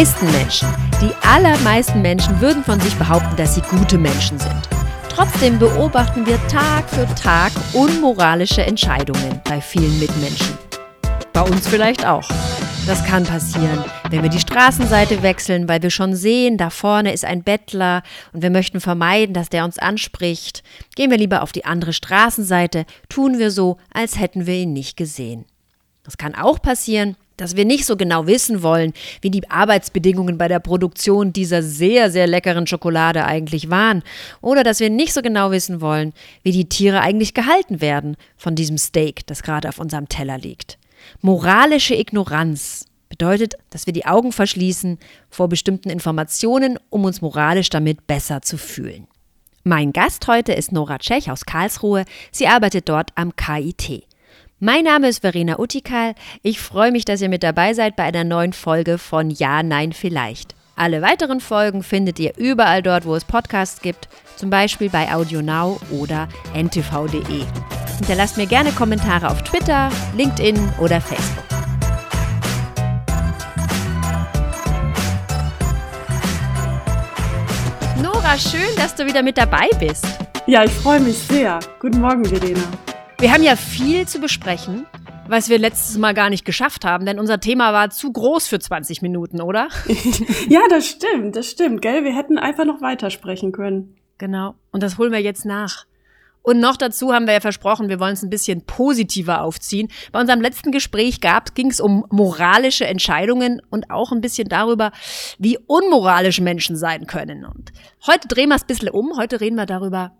meisten 0.00 0.32
Menschen, 0.32 0.66
die 1.02 1.12
allermeisten 1.28 2.00
Menschen 2.00 2.40
würden 2.40 2.64
von 2.64 2.80
sich 2.80 2.96
behaupten, 2.96 3.36
dass 3.36 3.56
sie 3.56 3.60
gute 3.60 3.98
Menschen 3.98 4.38
sind. 4.38 4.68
Trotzdem 5.10 5.58
beobachten 5.58 6.24
wir 6.24 6.38
Tag 6.48 6.88
für 6.88 7.06
Tag 7.16 7.52
unmoralische 7.74 8.62
Entscheidungen 8.62 9.42
bei 9.44 9.60
vielen 9.60 9.98
Mitmenschen. 9.98 10.56
Bei 11.34 11.42
uns 11.42 11.68
vielleicht 11.68 12.06
auch. 12.06 12.26
Das 12.86 13.04
kann 13.04 13.24
passieren, 13.24 13.84
wenn 14.08 14.22
wir 14.22 14.30
die 14.30 14.40
Straßenseite 14.40 15.22
wechseln, 15.22 15.68
weil 15.68 15.82
wir 15.82 15.90
schon 15.90 16.16
sehen, 16.16 16.56
da 16.56 16.70
vorne 16.70 17.12
ist 17.12 17.26
ein 17.26 17.42
Bettler 17.42 18.02
und 18.32 18.40
wir 18.40 18.48
möchten 18.48 18.80
vermeiden, 18.80 19.34
dass 19.34 19.50
der 19.50 19.66
uns 19.66 19.78
anspricht. 19.78 20.62
Gehen 20.96 21.10
wir 21.10 21.18
lieber 21.18 21.42
auf 21.42 21.52
die 21.52 21.66
andere 21.66 21.92
Straßenseite, 21.92 22.86
tun 23.10 23.38
wir 23.38 23.50
so, 23.50 23.76
als 23.92 24.18
hätten 24.18 24.46
wir 24.46 24.54
ihn 24.54 24.72
nicht 24.72 24.96
gesehen. 24.96 25.44
Das 26.04 26.16
kann 26.16 26.34
auch 26.34 26.62
passieren, 26.62 27.16
dass 27.40 27.56
wir 27.56 27.64
nicht 27.64 27.86
so 27.86 27.96
genau 27.96 28.26
wissen 28.26 28.62
wollen, 28.62 28.92
wie 29.20 29.30
die 29.30 29.48
Arbeitsbedingungen 29.50 30.38
bei 30.38 30.48
der 30.48 30.60
Produktion 30.60 31.32
dieser 31.32 31.62
sehr, 31.62 32.10
sehr 32.10 32.26
leckeren 32.26 32.66
Schokolade 32.66 33.24
eigentlich 33.24 33.70
waren. 33.70 34.02
Oder 34.40 34.62
dass 34.62 34.80
wir 34.80 34.90
nicht 34.90 35.12
so 35.12 35.22
genau 35.22 35.50
wissen 35.50 35.80
wollen, 35.80 36.12
wie 36.42 36.52
die 36.52 36.68
Tiere 36.68 37.00
eigentlich 37.00 37.34
gehalten 37.34 37.80
werden 37.80 38.16
von 38.36 38.54
diesem 38.54 38.78
Steak, 38.78 39.26
das 39.26 39.42
gerade 39.42 39.68
auf 39.68 39.78
unserem 39.78 40.08
Teller 40.08 40.38
liegt. 40.38 40.78
Moralische 41.22 41.94
Ignoranz 41.94 42.86
bedeutet, 43.08 43.54
dass 43.70 43.86
wir 43.86 43.92
die 43.92 44.06
Augen 44.06 44.32
verschließen 44.32 44.98
vor 45.30 45.48
bestimmten 45.48 45.90
Informationen, 45.90 46.78
um 46.90 47.04
uns 47.04 47.20
moralisch 47.20 47.70
damit 47.70 48.06
besser 48.06 48.42
zu 48.42 48.56
fühlen. 48.56 49.06
Mein 49.62 49.92
Gast 49.92 50.26
heute 50.26 50.52
ist 50.52 50.72
Nora 50.72 50.98
Tschech 50.98 51.30
aus 51.30 51.44
Karlsruhe. 51.44 52.04
Sie 52.32 52.46
arbeitet 52.46 52.88
dort 52.88 53.10
am 53.14 53.36
KIT. 53.36 54.09
Mein 54.62 54.84
Name 54.84 55.08
ist 55.08 55.20
Verena 55.20 55.58
Utikal. 55.58 56.14
Ich 56.42 56.60
freue 56.60 56.92
mich, 56.92 57.06
dass 57.06 57.22
ihr 57.22 57.30
mit 57.30 57.42
dabei 57.42 57.72
seid 57.72 57.96
bei 57.96 58.02
einer 58.02 58.24
neuen 58.24 58.52
Folge 58.52 58.98
von 58.98 59.30
Ja, 59.30 59.62
Nein, 59.62 59.94
Vielleicht. 59.94 60.54
Alle 60.76 61.00
weiteren 61.00 61.40
Folgen 61.40 61.82
findet 61.82 62.18
ihr 62.18 62.36
überall 62.36 62.82
dort, 62.82 63.06
wo 63.06 63.14
es 63.14 63.24
Podcasts 63.24 63.80
gibt, 63.80 64.10
zum 64.36 64.50
Beispiel 64.50 64.90
bei 64.90 65.10
AudioNow 65.14 65.80
oder 65.90 66.28
ntv.de. 66.54 67.42
Hinterlasst 67.96 68.36
mir 68.36 68.44
gerne 68.44 68.70
Kommentare 68.72 69.30
auf 69.30 69.42
Twitter, 69.44 69.88
LinkedIn 70.14 70.58
oder 70.78 71.00
Facebook. 71.00 71.44
Nora, 78.02 78.36
schön, 78.36 78.76
dass 78.76 78.94
du 78.94 79.06
wieder 79.06 79.22
mit 79.22 79.38
dabei 79.38 79.70
bist. 79.78 80.06
Ja, 80.46 80.64
ich 80.64 80.72
freue 80.72 81.00
mich 81.00 81.16
sehr. 81.16 81.60
Guten 81.80 82.02
Morgen, 82.02 82.26
Verena. 82.26 82.60
Wir 83.20 83.32
haben 83.32 83.42
ja 83.42 83.54
viel 83.54 84.08
zu 84.08 84.18
besprechen 84.18 84.86
was 85.30 85.48
wir 85.48 85.58
letztes 85.58 85.96
Mal 85.96 86.12
gar 86.12 86.28
nicht 86.28 86.44
geschafft 86.44 86.84
haben, 86.84 87.06
denn 87.06 87.20
unser 87.20 87.38
Thema 87.38 87.72
war 87.72 87.90
zu 87.90 88.12
groß 88.12 88.48
für 88.48 88.58
20 88.58 89.00
Minuten, 89.00 89.40
oder? 89.40 89.68
ja, 90.48 90.60
das 90.68 90.88
stimmt, 90.88 91.36
das 91.36 91.48
stimmt, 91.50 91.82
gell? 91.82 92.04
Wir 92.04 92.16
hätten 92.16 92.36
einfach 92.36 92.64
noch 92.64 92.82
weitersprechen 92.82 93.52
können. 93.52 93.96
Genau. 94.18 94.56
Und 94.72 94.82
das 94.82 94.98
holen 94.98 95.12
wir 95.12 95.20
jetzt 95.20 95.44
nach. 95.44 95.86
Und 96.42 96.58
noch 96.58 96.76
dazu 96.76 97.12
haben 97.12 97.26
wir 97.26 97.34
ja 97.34 97.40
versprochen, 97.40 97.88
wir 97.90 98.00
wollen 98.00 98.14
es 98.14 98.22
ein 98.22 98.30
bisschen 98.30 98.62
positiver 98.62 99.42
aufziehen. 99.42 99.88
Bei 100.10 100.20
unserem 100.20 100.40
letzten 100.40 100.72
Gespräch 100.72 101.20
ging 101.54 101.70
es 101.70 101.80
um 101.80 102.06
moralische 102.10 102.86
Entscheidungen 102.86 103.60
und 103.70 103.90
auch 103.90 104.10
ein 104.10 104.22
bisschen 104.22 104.48
darüber, 104.48 104.90
wie 105.38 105.58
unmoralisch 105.66 106.40
Menschen 106.40 106.76
sein 106.76 107.06
können. 107.06 107.44
Und 107.44 107.72
heute 108.06 108.26
drehen 108.26 108.48
wir 108.48 108.56
es 108.56 108.62
ein 108.62 108.68
bisschen 108.68 108.88
um. 108.88 109.16
Heute 109.16 109.40
reden 109.40 109.56
wir 109.56 109.66
darüber, 109.66 110.12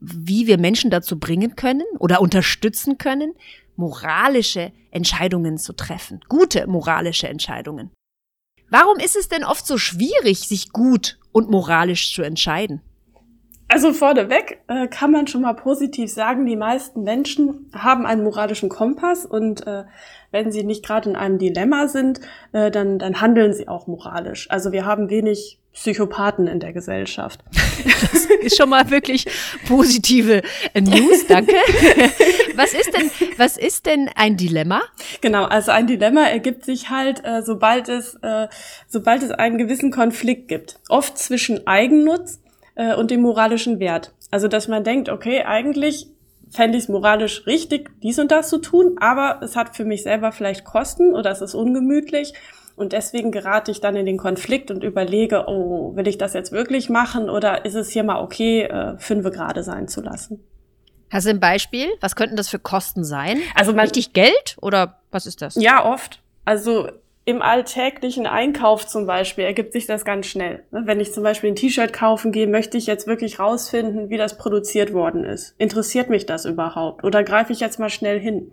wie 0.00 0.46
wir 0.46 0.58
Menschen 0.58 0.90
dazu 0.90 1.18
bringen 1.18 1.56
können 1.56 1.84
oder 1.98 2.20
unterstützen 2.20 2.98
können, 2.98 3.34
moralische 3.76 4.72
Entscheidungen 4.90 5.58
zu 5.58 5.72
treffen, 5.72 6.20
gute 6.28 6.66
moralische 6.66 7.28
Entscheidungen. 7.28 7.90
Warum 8.70 8.98
ist 8.98 9.16
es 9.16 9.28
denn 9.28 9.44
oft 9.44 9.66
so 9.66 9.78
schwierig, 9.78 10.40
sich 10.40 10.72
gut 10.72 11.18
und 11.32 11.50
moralisch 11.50 12.12
zu 12.14 12.22
entscheiden? 12.22 12.82
Also 13.70 13.92
vorneweg 13.92 14.62
äh, 14.68 14.88
kann 14.88 15.10
man 15.10 15.26
schon 15.26 15.42
mal 15.42 15.52
positiv 15.52 16.10
sagen, 16.10 16.46
die 16.46 16.56
meisten 16.56 17.02
Menschen 17.02 17.70
haben 17.74 18.06
einen 18.06 18.24
moralischen 18.24 18.70
Kompass 18.70 19.26
und 19.26 19.66
äh, 19.66 19.84
wenn 20.30 20.50
sie 20.50 20.64
nicht 20.64 20.84
gerade 20.84 21.10
in 21.10 21.16
einem 21.16 21.38
Dilemma 21.38 21.86
sind, 21.86 22.20
äh, 22.52 22.70
dann, 22.70 22.98
dann 22.98 23.20
handeln 23.20 23.52
sie 23.52 23.68
auch 23.68 23.86
moralisch. 23.86 24.50
Also 24.50 24.72
wir 24.72 24.86
haben 24.86 25.10
wenig 25.10 25.60
Psychopathen 25.78 26.48
in 26.48 26.58
der 26.58 26.72
Gesellschaft. 26.72 27.40
Das 28.00 28.26
ist 28.40 28.56
schon 28.56 28.68
mal 28.68 28.90
wirklich 28.90 29.26
positive 29.68 30.42
News, 30.74 31.26
danke. 31.28 31.52
Was 32.56 32.74
ist 32.74 32.92
denn, 32.92 33.10
was 33.36 33.56
ist 33.56 33.86
denn 33.86 34.10
ein 34.16 34.36
Dilemma? 34.36 34.82
Genau, 35.20 35.44
also 35.44 35.70
ein 35.70 35.86
Dilemma 35.86 36.24
ergibt 36.24 36.64
sich 36.64 36.90
halt, 36.90 37.24
äh, 37.24 37.42
sobald 37.42 37.88
es, 37.88 38.16
äh, 38.22 38.48
sobald 38.88 39.22
es 39.22 39.30
einen 39.30 39.58
gewissen 39.58 39.92
Konflikt 39.92 40.48
gibt. 40.48 40.80
Oft 40.88 41.16
zwischen 41.16 41.68
Eigennutz 41.68 42.40
äh, 42.74 42.96
und 42.96 43.12
dem 43.12 43.20
moralischen 43.20 43.78
Wert. 43.78 44.12
Also 44.32 44.48
dass 44.48 44.66
man 44.66 44.82
denkt, 44.82 45.08
okay, 45.08 45.44
eigentlich 45.44 46.08
fände 46.50 46.78
ich 46.78 46.84
es 46.84 46.88
moralisch 46.88 47.46
richtig, 47.46 47.90
dies 48.02 48.18
und 48.18 48.32
das 48.32 48.48
zu 48.48 48.58
tun, 48.58 48.96
aber 48.98 49.40
es 49.42 49.54
hat 49.54 49.76
für 49.76 49.84
mich 49.84 50.02
selber 50.02 50.32
vielleicht 50.32 50.64
Kosten 50.64 51.14
oder 51.14 51.30
es 51.30 51.40
ist 51.40 51.54
ungemütlich 51.54 52.34
und 52.78 52.92
deswegen 52.92 53.32
gerate 53.32 53.70
ich 53.70 53.80
dann 53.80 53.96
in 53.96 54.06
den 54.06 54.16
Konflikt 54.16 54.70
und 54.70 54.84
überlege, 54.84 55.44
oh, 55.48 55.94
will 55.96 56.08
ich 56.08 56.18
das 56.18 56.32
jetzt 56.32 56.52
wirklich 56.52 56.88
machen 56.88 57.28
oder 57.28 57.64
ist 57.64 57.74
es 57.74 57.90
hier 57.90 58.04
mal 58.04 58.22
okay, 58.22 58.62
äh, 58.62 58.96
fünfe 58.98 59.30
gerade 59.30 59.62
sein 59.62 59.88
zu 59.88 60.00
lassen? 60.00 60.44
Hast 61.10 61.26
du 61.26 61.30
ein 61.30 61.40
Beispiel? 61.40 61.88
Was 62.00 62.16
könnten 62.16 62.36
das 62.36 62.48
für 62.48 62.58
Kosten 62.58 63.04
sein? 63.04 63.38
Also 63.54 63.72
man, 63.72 63.80
richtig 63.80 64.12
Geld 64.12 64.56
oder 64.60 65.00
was 65.10 65.26
ist 65.26 65.42
das? 65.42 65.54
Ja, 65.56 65.84
oft. 65.84 66.22
Also 66.44 66.88
im 67.24 67.42
alltäglichen 67.42 68.26
Einkauf 68.26 68.86
zum 68.86 69.06
Beispiel 69.06 69.44
ergibt 69.44 69.74
sich 69.74 69.86
das 69.86 70.06
ganz 70.06 70.26
schnell. 70.26 70.62
Ne, 70.70 70.82
wenn 70.86 70.98
ich 70.98 71.12
zum 71.12 71.22
Beispiel 71.22 71.50
ein 71.50 71.56
T-Shirt 71.56 71.92
kaufen 71.92 72.32
gehe, 72.32 72.46
möchte 72.46 72.78
ich 72.78 72.86
jetzt 72.86 73.06
wirklich 73.06 73.38
rausfinden, 73.38 74.08
wie 74.08 74.16
das 74.16 74.38
produziert 74.38 74.94
worden 74.94 75.24
ist. 75.24 75.54
Interessiert 75.58 76.08
mich 76.08 76.24
das 76.24 76.46
überhaupt? 76.46 77.04
Oder 77.04 77.24
greife 77.24 77.52
ich 77.52 77.60
jetzt 77.60 77.78
mal 77.78 77.90
schnell 77.90 78.18
hin? 78.18 78.52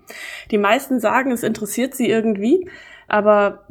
Die 0.51 0.57
meisten 0.57 0.99
sagen, 0.99 1.31
es 1.31 1.43
interessiert 1.43 1.95
sie 1.95 2.09
irgendwie, 2.09 2.69
aber 3.07 3.65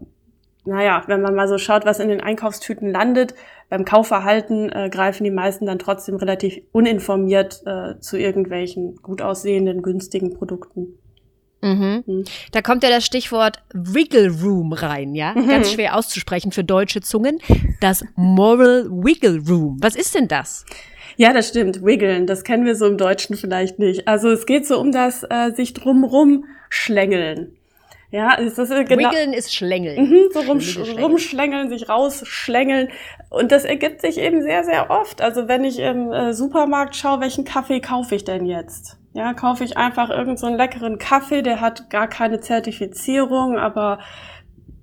naja, 0.64 1.02
wenn 1.06 1.20
man 1.20 1.34
mal 1.34 1.48
so 1.48 1.58
schaut, 1.58 1.84
was 1.84 2.00
in 2.00 2.08
den 2.08 2.20
Einkaufstüten 2.20 2.90
landet, 2.90 3.34
beim 3.68 3.84
Kaufverhalten 3.84 4.70
äh, 4.70 4.88
greifen 4.90 5.24
die 5.24 5.30
meisten 5.30 5.66
dann 5.66 5.78
trotzdem 5.78 6.16
relativ 6.16 6.62
uninformiert 6.72 7.62
äh, 7.66 7.98
zu 8.00 8.18
irgendwelchen 8.18 8.96
gut 8.96 9.22
aussehenden, 9.22 9.82
günstigen 9.82 10.34
Produkten. 10.34 10.98
Mhm. 11.60 12.04
Mhm. 12.06 12.24
Da 12.52 12.60
kommt 12.60 12.82
ja 12.82 12.90
das 12.90 13.06
Stichwort 13.06 13.62
Wiggle 13.72 14.30
Room 14.42 14.72
rein, 14.72 15.14
ja? 15.14 15.32
Mhm. 15.34 15.48
Ganz 15.48 15.72
schwer 15.72 15.96
auszusprechen 15.96 16.52
für 16.52 16.62
deutsche 16.62 17.00
Zungen. 17.00 17.40
Das 17.80 18.04
Moral 18.16 18.86
Wiggle 18.90 19.42
Room. 19.48 19.78
Was 19.80 19.96
ist 19.96 20.14
denn 20.14 20.28
das? 20.28 20.66
Ja, 21.16 21.32
das 21.32 21.48
stimmt. 21.48 21.84
Wiggeln, 21.84 22.26
das 22.26 22.44
kennen 22.44 22.66
wir 22.66 22.74
so 22.74 22.86
im 22.86 22.98
Deutschen 22.98 23.36
vielleicht 23.36 23.78
nicht. 23.78 24.08
Also 24.08 24.30
es 24.30 24.46
geht 24.46 24.66
so 24.66 24.78
um 24.78 24.92
das 24.92 25.24
äh, 25.24 25.52
sich 25.54 25.72
drumrum 25.72 26.44
schlängeln. 26.68 27.56
Ja, 28.14 28.34
ist 28.34 28.58
das 28.58 28.68
genau. 28.68 29.10
Wiggeln 29.10 29.32
ist 29.32 29.52
Schlängeln. 29.52 30.08
Mhm, 30.08 30.28
so 30.32 30.38
rum, 30.42 30.60
rumschlängeln, 31.02 31.68
sich 31.68 31.88
rausschlängeln. 31.88 32.90
Und 33.28 33.50
das 33.50 33.64
ergibt 33.64 34.02
sich 34.02 34.18
eben 34.18 34.40
sehr, 34.40 34.62
sehr 34.62 34.88
oft. 34.88 35.20
Also 35.20 35.48
wenn 35.48 35.64
ich 35.64 35.80
im 35.80 36.12
äh, 36.12 36.32
Supermarkt 36.32 36.94
schaue, 36.94 37.18
welchen 37.18 37.44
Kaffee 37.44 37.80
kaufe 37.80 38.14
ich 38.14 38.22
denn 38.22 38.46
jetzt? 38.46 38.98
Ja, 39.14 39.34
kaufe 39.34 39.64
ich 39.64 39.76
einfach 39.76 40.10
irgendeinen 40.10 40.36
so 40.36 40.46
leckeren 40.46 40.98
Kaffee, 40.98 41.42
der 41.42 41.60
hat 41.60 41.90
gar 41.90 42.06
keine 42.06 42.38
Zertifizierung, 42.38 43.58
aber 43.58 43.98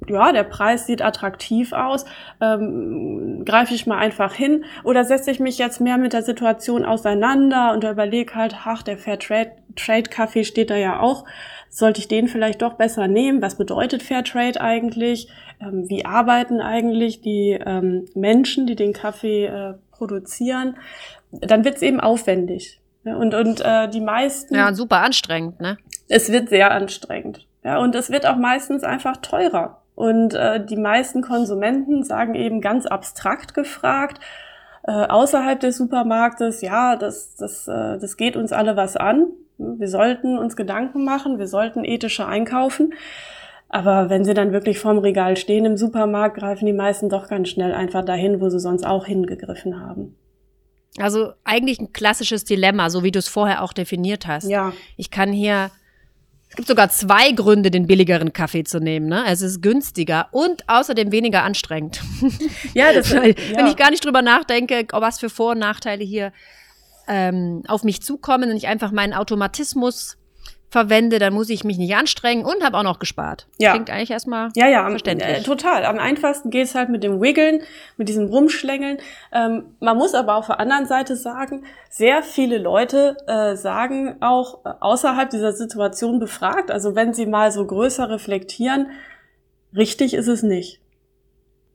ja, 0.08 0.32
der 0.32 0.44
Preis 0.44 0.88
sieht 0.88 1.02
attraktiv 1.02 1.74
aus, 1.74 2.06
ähm, 2.42 3.44
greife 3.46 3.74
ich 3.74 3.86
mal 3.86 3.98
einfach 3.98 4.34
hin 4.34 4.66
oder 4.84 5.04
setze 5.06 5.32
ich 5.32 5.40
mich 5.40 5.58
jetzt 5.58 5.80
mehr 5.80 5.98
mit 5.98 6.14
der 6.14 6.24
Situation 6.24 6.86
auseinander 6.86 7.74
und 7.74 7.84
überlege 7.84 8.36
halt, 8.36 8.56
ach, 8.66 8.84
der 8.84 8.98
Fairtrade 8.98 9.52
Trade 9.78 10.10
Kaffee 10.10 10.44
steht 10.44 10.70
da 10.70 10.76
ja 10.76 11.00
auch 11.00 11.24
sollte 11.72 12.02
ich 12.02 12.08
den 12.08 12.28
vielleicht 12.28 12.62
doch 12.62 12.74
besser 12.74 13.08
nehmen? 13.08 13.42
Was 13.42 13.56
bedeutet 13.56 14.04
Fairtrade 14.04 14.60
eigentlich? 14.62 15.30
Ähm, 15.62 15.90
wie 15.90 16.06
arbeiten 16.06 16.60
eigentlich 16.60 17.22
die 17.22 17.58
ähm, 17.66 18.06
Menschen, 18.14 18.68
die 18.68 18.76
den 18.76 18.94
Kaffee 18.94 19.46
äh, 19.46 19.74
produzieren? 19.92 20.76
Dann 21.32 21.64
wird 21.64 21.78
es 21.78 21.82
eben 21.82 22.02
aufwendig. 22.02 22.80
Ja, 23.04 23.16
und 23.16 23.34
und 23.34 23.62
äh, 23.62 23.90
die 23.90 24.02
meisten. 24.02 24.54
Ja, 24.54 24.74
super 24.74 25.02
anstrengend, 25.02 25.60
ne? 25.60 25.78
Es 26.08 26.32
wird 26.32 26.50
sehr 26.50 26.72
anstrengend. 26.72 27.48
Ja, 27.64 27.80
und 27.80 27.96
es 27.96 28.12
wird 28.12 28.26
auch 28.26 28.36
meistens 28.36 28.84
einfach 28.84 29.18
teurer. 29.18 29.81
Und 30.02 30.34
äh, 30.34 30.66
die 30.66 30.78
meisten 30.78 31.22
Konsumenten 31.22 32.04
sagen 32.04 32.34
eben 32.34 32.60
ganz 32.60 32.88
abstrakt 32.88 33.54
gefragt, 33.54 34.20
äh, 34.82 34.92
außerhalb 34.92 35.60
des 35.60 35.78
Supermarktes, 35.78 36.62
ja, 36.62 36.96
das, 36.96 37.36
das, 37.36 37.68
äh, 37.68 38.00
das 38.00 38.18
geht 38.18 38.36
uns 38.36 38.52
alle 38.52 38.76
was 38.76 38.98
an. 38.98 39.28
Wir 39.60 39.88
sollten 39.88 40.40
uns 40.40 40.56
Gedanken 40.56 41.06
machen, 41.06 41.38
wir 41.38 41.46
sollten 41.46 41.86
ethischer 41.86 42.28
einkaufen. 42.28 42.96
Aber 43.70 44.10
wenn 44.10 44.26
sie 44.26 44.34
dann 44.34 44.54
wirklich 44.54 44.80
vorm 44.80 44.98
Regal 44.98 45.38
stehen 45.38 45.66
im 45.66 45.78
Supermarkt, 45.78 46.36
greifen 46.36 46.66
die 46.66 46.74
meisten 46.74 47.08
doch 47.08 47.28
ganz 47.28 47.50
schnell 47.50 47.72
einfach 47.72 48.04
dahin, 48.04 48.42
wo 48.42 48.50
sie 48.50 48.60
sonst 48.60 48.84
auch 48.84 49.06
hingegriffen 49.06 49.80
haben. 49.80 50.16
Also 50.98 51.34
eigentlich 51.44 51.80
ein 51.80 51.94
klassisches 51.94 52.44
Dilemma, 52.44 52.90
so 52.90 53.04
wie 53.04 53.12
du 53.12 53.20
es 53.20 53.28
vorher 53.28 53.62
auch 53.62 53.72
definiert 53.72 54.26
hast. 54.26 54.50
Ja. 54.50 54.74
Ich 54.98 55.12
kann 55.12 55.32
hier 55.32 55.70
Es 56.52 56.58
gibt 56.58 56.68
sogar 56.68 56.90
zwei 56.90 57.32
Gründe, 57.32 57.72
den 57.72 57.88
billigeren 57.88 58.34
Kaffee 58.34 58.66
zu 58.66 58.82
nehmen. 58.82 59.08
Ne? 59.08 59.24
Es 59.26 59.42
ist 59.42 59.62
günstiger 59.62 60.28
und 60.32 60.68
außerdem 60.68 61.12
weniger 61.12 61.44
anstrengend. 61.44 62.02
Ja, 62.74 62.92
das, 62.94 63.10
ja. 63.12 63.24
wenn 63.24 63.68
ich 63.68 63.76
gar 63.78 63.90
nicht 63.90 64.04
drüber 64.04 64.22
nachdenke, 64.22 64.86
was 64.92 65.20
für 65.20 65.30
Vor- 65.30 65.52
und 65.52 65.60
Nachteile 65.60 66.04
hier 66.04 66.32
ähm, 67.08 67.64
auf 67.68 67.84
mich 67.84 68.02
zukommen 68.02 68.50
und 68.52 68.58
ich 68.58 68.68
einfach 68.68 68.92
meinen 68.92 69.14
Automatismus 69.14 70.18
verwende, 70.72 71.20
dann 71.20 71.34
muss 71.34 71.50
ich 71.50 71.66
mich 71.66 71.78
nicht 71.78 71.94
anstrengen 71.96 72.46
und 72.46 72.64
habe 72.64 72.78
auch 72.78 72.84
noch 72.84 72.98
gespart. 72.98 73.46
Ja. 73.60 73.72
Klingt 73.72 73.90
eigentlich 73.90 74.10
erstmal 74.10 74.50
ja, 74.56 74.70
ja, 74.70 74.90
verständlich. 74.90 75.40
Äh, 75.40 75.44
total. 75.44 75.86
Am 75.86 76.00
einfachsten 76.00 76.50
geht 76.50 76.66
es 76.66 76.76
halt 76.76 76.90
mit 76.90 77.04
dem 77.04 77.22
Wiggeln, 77.22 77.62
mit 77.98 78.08
diesem 78.08 78.28
Rumschlängeln. 78.28 78.98
Ähm, 79.34 79.66
man 79.82 79.98
muss 79.98 80.14
aber 80.14 80.36
auf 80.36 80.48
der 80.48 80.62
anderen 80.62 80.86
Seite 80.86 81.18
sagen, 81.18 81.66
sehr 81.90 82.24
viele 82.24 82.58
Leute 82.58 83.18
äh, 83.28 83.56
sagen 83.58 84.16
auch 84.22 84.66
äh, 84.66 84.70
außerhalb 84.80 85.30
dieser 85.30 85.52
Situation 85.52 86.20
befragt, 86.20 86.72
also 86.72 86.96
wenn 86.96 87.14
sie 87.14 87.26
mal 87.26 87.52
so 87.52 87.68
größer 87.68 88.10
reflektieren, 88.10 88.88
richtig 89.76 90.14
ist 90.14 90.28
es 90.28 90.42
nicht. 90.42 90.81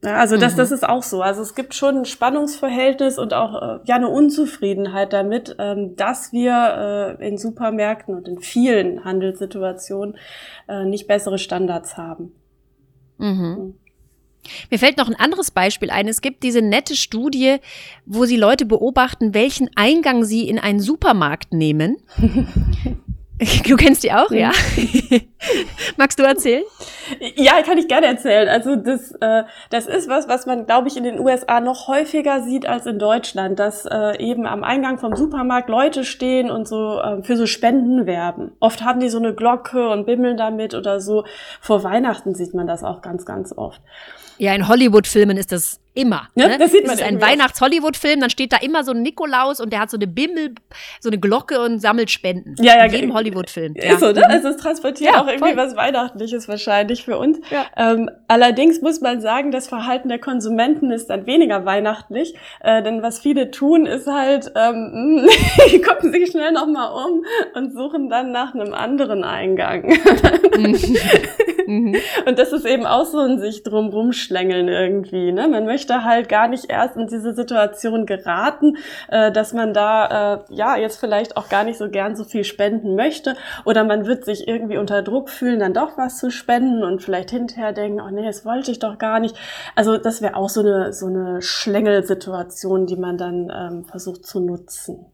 Ja, 0.05 0.17
also 0.17 0.37
das, 0.37 0.53
mhm. 0.53 0.59
das 0.59 0.71
ist 0.73 0.89
auch 0.89 1.03
so. 1.03 1.23
Also 1.23 1.43
es 1.43 1.55
gibt 1.55 1.75
schon 1.75 1.99
ein 1.99 2.05
Spannungsverhältnis 2.05 3.19
und 3.19 3.33
auch 3.33 3.55
äh, 3.55 3.81
ja 3.85 3.97
eine 3.97 4.09
Unzufriedenheit 4.09 5.13
damit, 5.13 5.57
ähm, 5.59 5.97
dass 5.97 6.33
wir 6.33 7.17
äh, 7.19 7.27
in 7.27 7.39
Supermärkten 7.39 8.15
und 8.15 8.29
in 8.29 8.41
vielen 8.41 9.05
Handelssituationen 9.05 10.17
äh, 10.69 10.85
nicht 10.85 11.07
bessere 11.07 11.39
Standards 11.39 11.97
haben. 11.97 12.33
Mhm. 13.19 13.75
Mir 14.71 14.79
fällt 14.79 14.99
noch 14.99 15.09
ein 15.09 15.17
anderes 15.17 15.51
Beispiel 15.51 15.91
ein. 15.91 16.07
Es 16.07 16.21
gibt 16.21 16.43
diese 16.43 16.63
nette 16.63 16.95
Studie, 16.95 17.57
wo 18.05 18.27
sie 18.27 18.37
Leute 18.37 18.65
beobachten, 18.65 19.35
welchen 19.35 19.71
Eingang 19.75 20.25
sie 20.25 20.49
in 20.49 20.59
einen 20.59 20.81
Supermarkt 20.81 21.53
nehmen. 21.53 21.97
Du 23.69 23.77
kennst 23.77 24.03
die 24.03 24.13
auch, 24.13 24.31
ja? 24.31 24.51
Magst 25.97 26.19
du 26.19 26.23
erzählen? 26.23 26.65
Ja, 27.35 27.63
kann 27.63 27.79
ich 27.79 27.89
gerne 27.89 28.07
erzählen. 28.07 28.49
Also 28.49 28.77
das, 28.77 29.13
äh, 29.21 29.45
das 29.71 29.87
ist 29.87 30.09
was, 30.09 30.29
was 30.29 30.47
man, 30.47 30.67
glaube 30.67 30.89
ich, 30.89 30.97
in 30.97 31.05
den 31.05 31.21
USA 31.21 31.61
noch 31.61 31.87
häufiger 31.89 32.43
sieht 32.43 32.67
als 32.67 32.87
in 32.87 32.99
Deutschland, 32.99 33.59
dass 33.59 33.85
äh, 33.87 34.19
eben 34.19 34.47
am 34.47 34.65
Eingang 34.65 34.99
vom 34.99 35.15
Supermarkt 35.17 35.69
Leute 35.69 36.05
stehen 36.05 36.51
und 36.51 36.67
so 36.67 36.99
äh, 36.99 37.23
für 37.23 37.37
so 37.37 37.47
Spenden 37.47 38.07
werben. 38.07 38.53
Oft 38.61 38.83
haben 38.83 39.01
die 39.01 39.09
so 39.09 39.19
eine 39.19 39.35
Glocke 39.35 39.89
und 39.89 40.07
bimmeln 40.07 40.37
damit 40.37 40.75
oder 40.75 41.01
so. 41.01 41.25
Vor 41.61 41.85
Weihnachten 41.85 42.35
sieht 42.35 42.55
man 42.55 42.67
das 42.67 42.83
auch 42.83 43.03
ganz, 43.03 43.27
ganz 43.27 43.53
oft. 43.57 43.81
Ja, 44.39 44.55
in 44.55 44.69
Hollywood-Filmen 44.69 45.37
ist 45.37 45.53
das 45.53 45.81
immer. 45.97 46.29
Ja, 46.35 46.49
ne? 46.49 46.59
Das 46.59 46.71
sieht 46.71 46.87
man. 46.87 46.97
Das 46.97 47.01
ist 47.01 47.07
ein 47.07 47.21
Weihnachts-Hollywood-Film, 47.21 48.21
dann 48.21 48.31
steht 48.31 48.53
da 48.53 48.59
immer 48.59 48.85
so 48.85 48.93
ein 48.93 49.03
Nikolaus 49.03 49.61
und 49.61 49.73
der 49.73 49.81
hat 49.81 49.91
so 49.91 49.97
eine 49.97 50.07
Bimmel, 50.07 50.55
so 51.01 51.09
eine 51.09 51.19
Glocke 51.19 51.61
und 51.61 51.81
sammelt 51.81 52.11
Spenden. 52.11 52.55
Ja, 52.59 52.77
ja. 52.77 52.85
In 52.85 52.93
jedem 52.93 53.15
Hollywood-Film. 53.15 53.75
Ist 53.75 53.85
ja. 53.85 53.99
so, 53.99 54.13
ne? 54.13 54.29
Also 54.29 54.49
es 54.49 54.57
transportiert 54.59 55.15
ja, 55.15 55.23
auch 55.23 55.27
irgendwie 55.27 55.55
voll. 55.55 55.57
was 55.57 55.77
Weihnachtliches 55.77 56.49
wahrscheinlich 56.49 57.05
für 57.05 57.19
uns. 57.19 57.41
Ja. 57.51 57.67
Ähm, 57.77 58.11
allerdings 58.29 58.83
muss 58.83 59.01
man 59.01 59.21
sagen, 59.21 59.51
das 59.51 59.69
Verhalten 59.69 60.09
der 60.09 60.19
Konsumenten 60.19 60.91
ist 60.91 61.09
dann 61.09 61.27
weniger 61.27 61.65
weihnachtlich, 61.65 62.35
äh, 62.61 62.83
denn 62.83 63.03
was 63.03 63.19
viele 63.19 63.51
tun, 63.51 63.87
ist 63.87 64.07
halt, 64.07 64.53
ähm, 64.55 65.27
die 65.73 65.81
gucken 65.81 66.13
sich 66.13 66.31
schnell 66.31 66.53
nochmal 66.53 66.93
um 66.93 67.25
und 67.55 67.73
suchen 67.73 68.09
dann 68.09 68.33
nach 68.33 68.55
einem 68.55 68.75
anderen 68.75 69.25
Eingang. 69.25 69.97
Mhm. 70.57 70.77
Mhm. 71.67 71.97
Und 72.27 72.39
das 72.39 72.53
ist 72.53 72.65
eben 72.65 72.87
auch 72.87 73.07
so 73.07 73.19
ein 73.19 73.39
sich 73.39 73.63
drum 73.63 73.89
rumschlängeln 73.89 74.69
irgendwie. 74.69 75.33
Ne? 75.33 75.49
Man 75.49 75.65
möchte 75.65 75.86
halt 75.91 76.29
gar 76.29 76.49
nicht 76.49 76.67
erst 76.69 76.97
in 76.97 77.07
diese 77.07 77.35
Situation 77.35 78.07
geraten, 78.07 78.77
äh, 79.09 79.33
dass 79.33 79.53
man 79.53 79.75
da 79.75 80.45
äh, 80.49 80.55
ja 80.55 80.77
jetzt 80.77 80.99
vielleicht 80.99 81.37
auch 81.37 81.49
gar 81.49 81.65
nicht 81.65 81.79
so 81.79 81.89
gern 81.89 82.17
so 82.17 82.25
viel 82.25 82.45
spenden 82.45 82.95
möchte. 82.95 83.37
Oder 83.65 83.85
man 83.85 84.07
wird 84.07 84.25
sich 84.25 84.49
irgendwie 84.49 84.79
unter 84.79 85.03
Druck 85.03 85.31
fühlen, 85.31 85.61
dann 85.61 85.75
doch 85.75 85.97
was 85.97 86.19
zu 86.19 86.31
spenden 86.31 86.83
und 86.83 87.03
vielleicht 87.03 87.31
hinterher 87.31 87.73
denken, 87.73 88.01
oh 88.01 88.11
nee, 88.11 88.25
das 88.25 88.45
wollte 88.45 88.71
ich 88.71 88.79
doch 88.79 88.99
gar 88.99 89.21
nicht. 89.21 89.37
Also 89.75 89.97
das 89.97 90.23
wäre 90.23 90.37
auch 90.37 90.49
so 90.49 90.61
eine, 90.61 90.93
so 90.93 91.07
eine 91.07 91.43
Schlängelsituation, 91.43 92.87
die 92.87 92.97
man 92.97 93.19
dann 93.19 93.53
ähm, 93.55 93.85
versucht 93.85 94.27
zu 94.27 94.41
nutzen. 94.41 95.07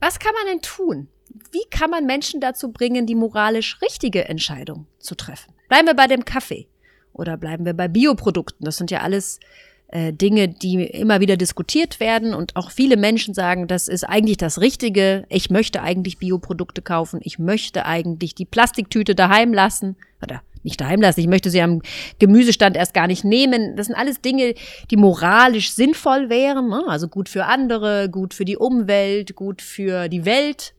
Was 0.00 0.18
kann 0.18 0.32
man 0.34 0.52
denn 0.52 0.62
tun? 0.62 1.08
Wie 1.50 1.64
kann 1.70 1.90
man 1.90 2.06
Menschen 2.06 2.40
dazu 2.40 2.72
bringen, 2.72 3.06
die 3.06 3.14
moralisch 3.14 3.80
richtige 3.82 4.28
Entscheidung 4.28 4.86
zu 4.98 5.14
treffen? 5.14 5.52
Bleiben 5.68 5.86
wir 5.86 5.94
bei 5.94 6.06
dem 6.06 6.24
Kaffee 6.24 6.68
oder 7.12 7.36
bleiben 7.36 7.66
wir 7.66 7.74
bei 7.74 7.88
Bioprodukten. 7.88 8.64
Das 8.64 8.76
sind 8.76 8.90
ja 8.90 9.00
alles 9.00 9.40
äh, 9.88 10.12
Dinge, 10.12 10.48
die 10.48 10.84
immer 10.84 11.20
wieder 11.20 11.36
diskutiert 11.36 12.00
werden 12.00 12.34
und 12.34 12.56
auch 12.56 12.70
viele 12.70 12.96
Menschen 12.96 13.34
sagen, 13.34 13.66
das 13.66 13.88
ist 13.88 14.04
eigentlich 14.04 14.36
das 14.36 14.60
Richtige. 14.60 15.24
Ich 15.28 15.50
möchte 15.50 15.82
eigentlich 15.82 16.18
Bioprodukte 16.18 16.82
kaufen. 16.82 17.20
Ich 17.22 17.38
möchte 17.38 17.86
eigentlich 17.86 18.34
die 18.34 18.44
Plastiktüte 18.44 19.14
daheim 19.14 19.52
lassen 19.52 19.96
oder 20.22 20.42
nicht 20.62 20.80
daheim 20.80 21.00
lassen. 21.00 21.20
Ich 21.20 21.26
möchte 21.26 21.50
sie 21.50 21.62
am 21.62 21.80
Gemüsestand 22.18 22.76
erst 22.76 22.92
gar 22.92 23.06
nicht 23.06 23.24
nehmen. 23.24 23.76
Das 23.76 23.86
sind 23.86 23.96
alles 23.96 24.20
Dinge, 24.20 24.54
die 24.90 24.96
moralisch 24.96 25.72
sinnvoll 25.72 26.28
wären. 26.28 26.68
Ne? 26.68 26.84
Also 26.86 27.08
gut 27.08 27.28
für 27.28 27.46
andere, 27.46 28.10
gut 28.10 28.34
für 28.34 28.44
die 28.44 28.56
Umwelt, 28.56 29.36
gut 29.36 29.62
für 29.62 30.08
die 30.08 30.24
Welt 30.24 30.74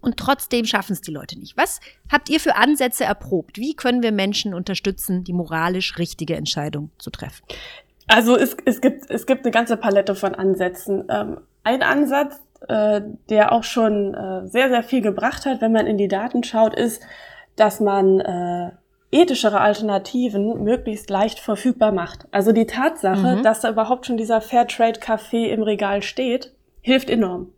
und 0.00 0.18
trotzdem 0.18 0.64
schaffen 0.66 0.92
es 0.92 1.00
die 1.00 1.10
Leute 1.10 1.38
nicht. 1.38 1.56
Was 1.56 1.80
habt 2.10 2.28
ihr 2.28 2.38
für 2.38 2.54
Ansätze 2.56 3.04
erprobt? 3.04 3.58
Wie 3.58 3.74
können 3.74 4.02
wir 4.02 4.12
Menschen 4.12 4.54
unterstützen, 4.54 5.24
die 5.24 5.32
moralisch 5.32 5.98
richtige 5.98 6.36
Entscheidung 6.36 6.90
zu 6.98 7.10
treffen? 7.10 7.44
Also 8.08 8.36
es, 8.36 8.56
es, 8.64 8.80
gibt, 8.80 9.10
es 9.10 9.26
gibt 9.26 9.44
eine 9.44 9.50
ganze 9.50 9.76
Palette 9.76 10.14
von 10.14 10.34
Ansätzen. 10.34 11.04
Ähm, 11.08 11.40
ein 11.64 11.82
Ansatz, 11.82 12.40
äh, 12.68 13.00
der 13.28 13.52
auch 13.52 13.64
schon 13.64 14.14
äh, 14.14 14.46
sehr, 14.46 14.68
sehr 14.68 14.82
viel 14.82 15.02
gebracht 15.02 15.46
hat, 15.46 15.60
wenn 15.60 15.72
man 15.72 15.86
in 15.86 15.98
die 15.98 16.08
Daten 16.08 16.44
schaut, 16.44 16.74
ist, 16.74 17.02
dass 17.56 17.80
man 17.80 18.20
äh, 18.20 18.70
ethischere 19.10 19.60
Alternativen 19.60 20.62
möglichst 20.62 21.10
leicht 21.10 21.38
verfügbar 21.38 21.92
macht. 21.92 22.26
Also 22.30 22.52
die 22.52 22.66
Tatsache, 22.66 23.36
mhm. 23.36 23.42
dass 23.42 23.60
da 23.60 23.70
überhaupt 23.70 24.06
schon 24.06 24.16
dieser 24.16 24.40
Fairtrade-Kaffee 24.40 25.50
im 25.50 25.62
Regal 25.62 26.02
steht, 26.02 26.52
hilft 26.82 27.10
enorm. 27.10 27.52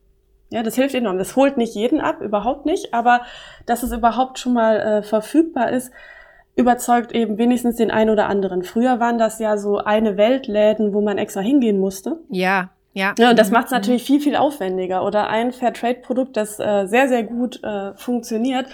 Ja, 0.51 0.63
das 0.63 0.77
hilft 0.77 0.95
enorm. 0.95 1.19
Das 1.19 1.37
holt 1.37 1.59
nicht 1.59 1.75
jeden 1.75 2.01
ab, 2.01 2.21
überhaupt 2.23 2.65
nicht, 2.65 2.95
aber 2.95 3.23
dass 3.67 3.83
es 3.83 3.93
überhaupt 3.93 4.39
schon 4.39 4.55
mal 4.55 4.81
äh, 4.81 5.03
verfügbar 5.03 5.71
ist, 5.71 5.93
überzeugt 6.59 7.13
eben 7.13 7.39
wenigstens 7.39 7.77
den 7.77 7.91
einen 7.91 8.11
oder 8.11 8.27
anderen. 8.29 8.65
Früher 8.65 8.99
waren 8.99 9.17
das 9.17 9.39
ja 9.39 9.57
so 9.57 9.79
eine 9.79 10.17
Weltläden, 10.17 10.93
wo 10.93 11.01
man 11.01 11.17
extra 11.17 11.41
hingehen 11.41 11.79
musste. 11.79 12.19
Ja, 12.29 12.71
ja. 12.93 13.15
ja 13.17 13.31
und 13.31 13.39
das 13.39 13.49
mhm. 13.49 13.55
macht 13.55 13.67
es 13.67 13.71
natürlich 13.71 14.03
viel, 14.03 14.21
viel 14.21 14.35
aufwendiger. 14.35 15.05
Oder 15.05 15.29
ein 15.29 15.53
Fairtrade-Produkt, 15.53 16.37
das 16.37 16.59
äh, 16.59 16.87
sehr, 16.87 17.09
sehr 17.09 17.23
gut 17.23 17.63
äh, 17.63 17.95
funktioniert, 17.95 18.67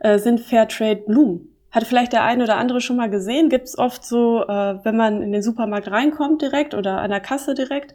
äh, 0.00 0.18
sind 0.18 0.40
Fairtrade-Blumen. 0.40 1.48
Hat 1.70 1.84
vielleicht 1.84 2.12
der 2.12 2.24
eine 2.24 2.44
oder 2.44 2.56
andere 2.56 2.82
schon 2.82 2.96
mal 2.96 3.08
gesehen. 3.08 3.48
Gibt's 3.48 3.78
oft 3.78 4.04
so, 4.04 4.42
äh, 4.42 4.84
wenn 4.84 4.96
man 4.96 5.22
in 5.22 5.32
den 5.32 5.42
Supermarkt 5.42 5.90
reinkommt 5.90 6.42
direkt 6.42 6.74
oder 6.74 6.98
an 7.00 7.10
der 7.10 7.20
Kasse 7.20 7.54
direkt, 7.54 7.94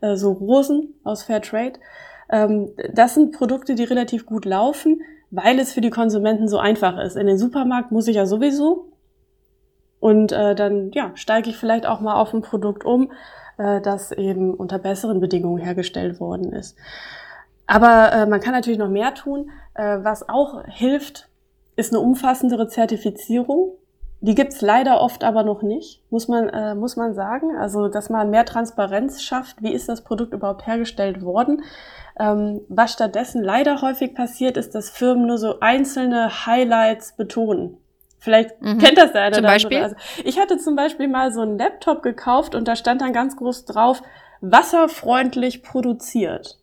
äh, 0.00 0.16
so 0.16 0.32
Rosen 0.32 0.94
aus 1.04 1.24
Fairtrade. 1.24 1.80
Ähm, 2.30 2.70
das 2.94 3.14
sind 3.14 3.32
Produkte, 3.32 3.74
die 3.74 3.84
relativ 3.84 4.24
gut 4.24 4.46
laufen, 4.46 5.02
weil 5.30 5.58
es 5.58 5.72
für 5.72 5.80
die 5.80 5.90
Konsumenten 5.90 6.48
so 6.48 6.58
einfach 6.58 6.98
ist. 6.98 7.16
In 7.16 7.26
den 7.26 7.38
Supermarkt 7.38 7.92
muss 7.92 8.08
ich 8.08 8.16
ja 8.16 8.26
sowieso. 8.26 8.92
Und 10.00 10.32
äh, 10.32 10.54
dann 10.54 10.92
ja, 10.92 11.12
steige 11.14 11.50
ich 11.50 11.56
vielleicht 11.56 11.86
auch 11.86 12.00
mal 12.00 12.14
auf 12.14 12.32
ein 12.32 12.42
Produkt 12.42 12.84
um, 12.84 13.12
äh, 13.58 13.80
das 13.80 14.12
eben 14.12 14.54
unter 14.54 14.78
besseren 14.78 15.20
Bedingungen 15.20 15.62
hergestellt 15.62 16.20
worden 16.20 16.52
ist. 16.52 16.76
Aber 17.66 18.12
äh, 18.12 18.26
man 18.26 18.40
kann 18.40 18.52
natürlich 18.52 18.78
noch 18.78 18.88
mehr 18.88 19.14
tun. 19.14 19.50
Äh, 19.74 19.98
was 20.02 20.28
auch 20.28 20.64
hilft, 20.66 21.28
ist 21.74 21.92
eine 21.92 22.00
umfassendere 22.00 22.68
Zertifizierung. 22.68 23.72
Die 24.26 24.34
gibt's 24.34 24.60
leider 24.60 25.00
oft 25.00 25.22
aber 25.22 25.44
noch 25.44 25.62
nicht, 25.62 26.02
muss 26.10 26.26
man, 26.26 26.48
äh, 26.48 26.74
muss 26.74 26.96
man 26.96 27.14
sagen. 27.14 27.54
Also, 27.56 27.86
dass 27.86 28.10
man 28.10 28.28
mehr 28.28 28.44
Transparenz 28.44 29.22
schafft, 29.22 29.62
wie 29.62 29.72
ist 29.72 29.88
das 29.88 30.02
Produkt 30.02 30.34
überhaupt 30.34 30.66
hergestellt 30.66 31.22
worden. 31.22 31.62
Ähm, 32.18 32.60
was 32.68 32.92
stattdessen 32.92 33.40
leider 33.40 33.82
häufig 33.82 34.16
passiert, 34.16 34.56
ist, 34.56 34.74
dass 34.74 34.90
Firmen 34.90 35.26
nur 35.26 35.38
so 35.38 35.60
einzelne 35.60 36.44
Highlights 36.44 37.12
betonen. 37.12 37.76
Vielleicht 38.18 38.60
mhm. 38.60 38.78
kennt 38.78 38.98
das 38.98 39.12
der 39.12 39.22
eine 39.22 39.36
zum 39.36 39.44
oder 39.44 39.52
Beispiel? 39.52 39.80
Also 39.80 39.94
ich 40.24 40.40
hatte 40.40 40.58
zum 40.58 40.74
Beispiel 40.74 41.06
mal 41.06 41.32
so 41.32 41.42
einen 41.42 41.56
Laptop 41.56 42.02
gekauft 42.02 42.56
und 42.56 42.66
da 42.66 42.74
stand 42.74 43.02
dann 43.02 43.12
ganz 43.12 43.36
groß 43.36 43.64
drauf, 43.66 44.02
wasserfreundlich 44.40 45.62
produziert. 45.62 46.58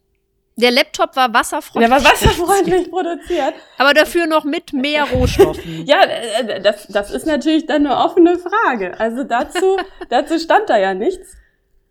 Der 0.55 0.71
Laptop 0.71 1.15
war 1.15 1.33
wasserfreundlich. 1.33 1.89
Der 1.89 2.03
war 2.03 2.11
wasserfreundlich 2.11 2.91
produziert. 2.91 3.53
Aber 3.77 3.93
dafür 3.93 4.27
noch 4.27 4.43
mit 4.43 4.73
mehr 4.73 5.05
Rohstoffen. 5.05 5.85
ja, 5.85 6.03
äh, 6.03 6.61
das, 6.61 6.87
das 6.87 7.11
ist 7.11 7.25
natürlich 7.25 7.65
dann 7.65 7.87
eine 7.87 7.97
offene 7.97 8.37
Frage. 8.37 8.99
Also 8.99 9.23
dazu, 9.23 9.77
dazu 10.09 10.37
stand 10.37 10.69
da 10.69 10.77
ja 10.77 10.93
nichts 10.93 11.35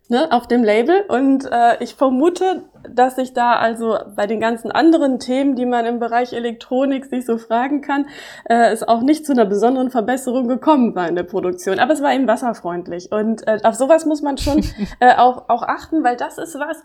ne, 0.07 0.31
auf 0.31 0.47
dem 0.47 0.63
Label. 0.63 1.03
Und 1.07 1.45
äh, 1.51 1.83
ich 1.83 1.95
vermute, 1.95 2.63
dass 2.89 3.15
sich 3.15 3.33
da 3.33 3.55
also 3.55 3.97
bei 4.15 4.27
den 4.27 4.39
ganzen 4.39 4.71
anderen 4.71 5.19
Themen, 5.19 5.55
die 5.55 5.65
man 5.65 5.85
im 5.85 5.99
Bereich 5.99 6.33
Elektronik 6.33 7.05
sich 7.05 7.25
so 7.25 7.37
fragen 7.37 7.81
kann, 7.81 8.07
äh, 8.45 8.71
es 8.71 8.83
auch 8.83 9.01
nicht 9.01 9.25
zu 9.25 9.33
einer 9.33 9.45
besonderen 9.45 9.91
Verbesserung 9.91 10.47
gekommen 10.47 10.95
war 10.95 11.07
in 11.07 11.15
der 11.15 11.23
Produktion. 11.23 11.79
Aber 11.79 11.93
es 11.93 12.01
war 12.01 12.13
eben 12.13 12.27
wasserfreundlich. 12.27 13.11
Und 13.11 13.45
äh, 13.47 13.59
auf 13.63 13.75
sowas 13.75 14.05
muss 14.05 14.21
man 14.21 14.37
schon 14.37 14.63
äh, 14.99 15.15
auch, 15.15 15.49
auch 15.49 15.63
achten, 15.63 16.03
weil 16.03 16.15
das 16.15 16.37
ist 16.37 16.57
was, 16.59 16.83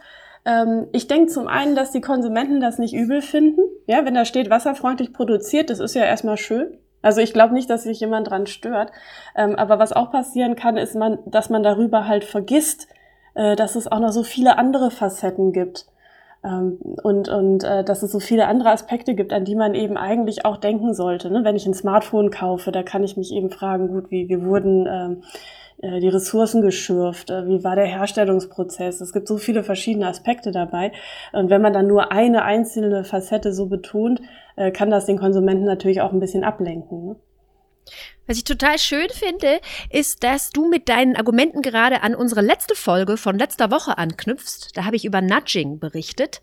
ich 0.92 1.09
denke 1.09 1.30
zum 1.30 1.47
einen, 1.47 1.75
dass 1.75 1.90
die 1.90 2.00
Konsumenten 2.00 2.61
das 2.61 2.78
nicht 2.78 2.95
übel 2.95 3.21
finden. 3.21 3.61
Ja, 3.87 4.07
wenn 4.07 4.14
da 4.14 4.25
steht 4.25 4.49
wasserfreundlich 4.49 5.12
produziert, 5.12 5.68
das 5.68 5.78
ist 5.78 5.95
ja 5.95 6.04
erstmal 6.04 6.38
schön. 6.38 6.78
Also 7.02 7.21
ich 7.21 7.33
glaube 7.33 7.54
nicht, 7.54 7.71
dass 7.71 7.85
sich 7.85 8.00
jemand 8.00 8.30
dran 8.30 8.47
stört. 8.47 8.90
Ähm, 9.37 9.57
aber 9.57 9.78
was 9.78 9.92
auch 9.92 10.11
passieren 10.11 10.57
kann, 10.57 10.76
ist, 10.76 10.95
man, 10.95 11.18
dass 11.26 11.50
man 11.50 11.62
darüber 11.62 12.09
halt 12.09 12.25
vergisst, 12.25 12.88
äh, 13.35 13.57
dass 13.57 13.76
es 13.76 13.90
auch 13.90 14.00
noch 14.00 14.12
so 14.12 14.23
viele 14.23 14.59
andere 14.59 14.90
Facetten 14.90 15.52
gibt. 15.52 15.87
Ähm, 16.45 16.78
und 17.02 17.28
und 17.28 17.64
äh, 17.64 17.85
dass 17.85 18.02
es 18.02 18.12
so 18.12 18.21
viele 18.21 18.47
andere 18.47 18.71
Aspekte 18.71 19.14
gibt, 19.14 19.33
an 19.33 19.45
die 19.45 19.54
man 19.54 19.75
eben 19.75 19.97
eigentlich 19.97 20.45
auch 20.45 20.57
denken 20.57 20.95
sollte. 20.95 21.30
Ne? 21.30 21.45
Wenn 21.45 21.57
ich 21.57 21.66
ein 21.66 21.75
Smartphone 21.75 22.30
kaufe, 22.30 22.73
da 22.73 22.83
kann 22.83 23.04
ich 23.04 23.16
mich 23.16 23.33
eben 23.33 23.50
fragen, 23.50 23.88
gut, 23.88 24.11
wie 24.11 24.28
wir 24.28 24.45
wurden 24.45 24.87
ähm, 24.87 25.23
die 26.00 26.08
Ressourcen 26.08 26.61
geschürft, 26.61 27.30
äh, 27.30 27.47
wie 27.47 27.62
war 27.62 27.76
der 27.76 27.87
Herstellungsprozess. 27.87 29.00
Es 29.00 29.12
gibt 29.12 29.28
so 29.28 29.37
viele 29.37 29.62
verschiedene 29.62 30.08
Aspekte 30.08 30.50
dabei. 30.50 30.92
Und 31.32 31.50
wenn 31.50 31.62
man 31.62 31.73
dann 31.73 31.87
nur 31.87 32.11
eine 32.11 32.42
einzelne 32.42 33.04
Facette 33.04 33.52
so 33.52 33.66
betont, 33.66 34.20
äh, 34.56 34.73
kann 34.73 34.90
das 34.90 35.06
den 35.06 35.18
Konsumenten 35.18 35.64
natürlich 35.64 36.00
auch 36.00 36.12
ein 36.12 36.20
bisschen 36.20 36.42
ablenken. 36.42 37.06
Ne? 37.06 37.16
Was 38.26 38.37
ich 38.37 38.44
total 38.44 38.78
schön 38.78 39.08
finde, 39.11 39.61
ist, 39.90 40.23
dass 40.25 40.50
du 40.50 40.68
mit 40.68 40.88
deinen 40.88 41.16
Argumenten 41.16 41.62
gerade 41.62 42.02
an 42.02 42.14
unsere 42.14 42.42
letzte 42.42 42.75
Folge 42.75 43.16
von 43.16 43.38
letzter 43.38 43.70
Woche 43.70 43.97
anknüpfst. 43.97 44.73
Da 44.75 44.85
habe 44.85 44.97
ich 44.97 45.04
über 45.04 45.23
Nudging 45.23 45.78
berichtet 45.78 46.42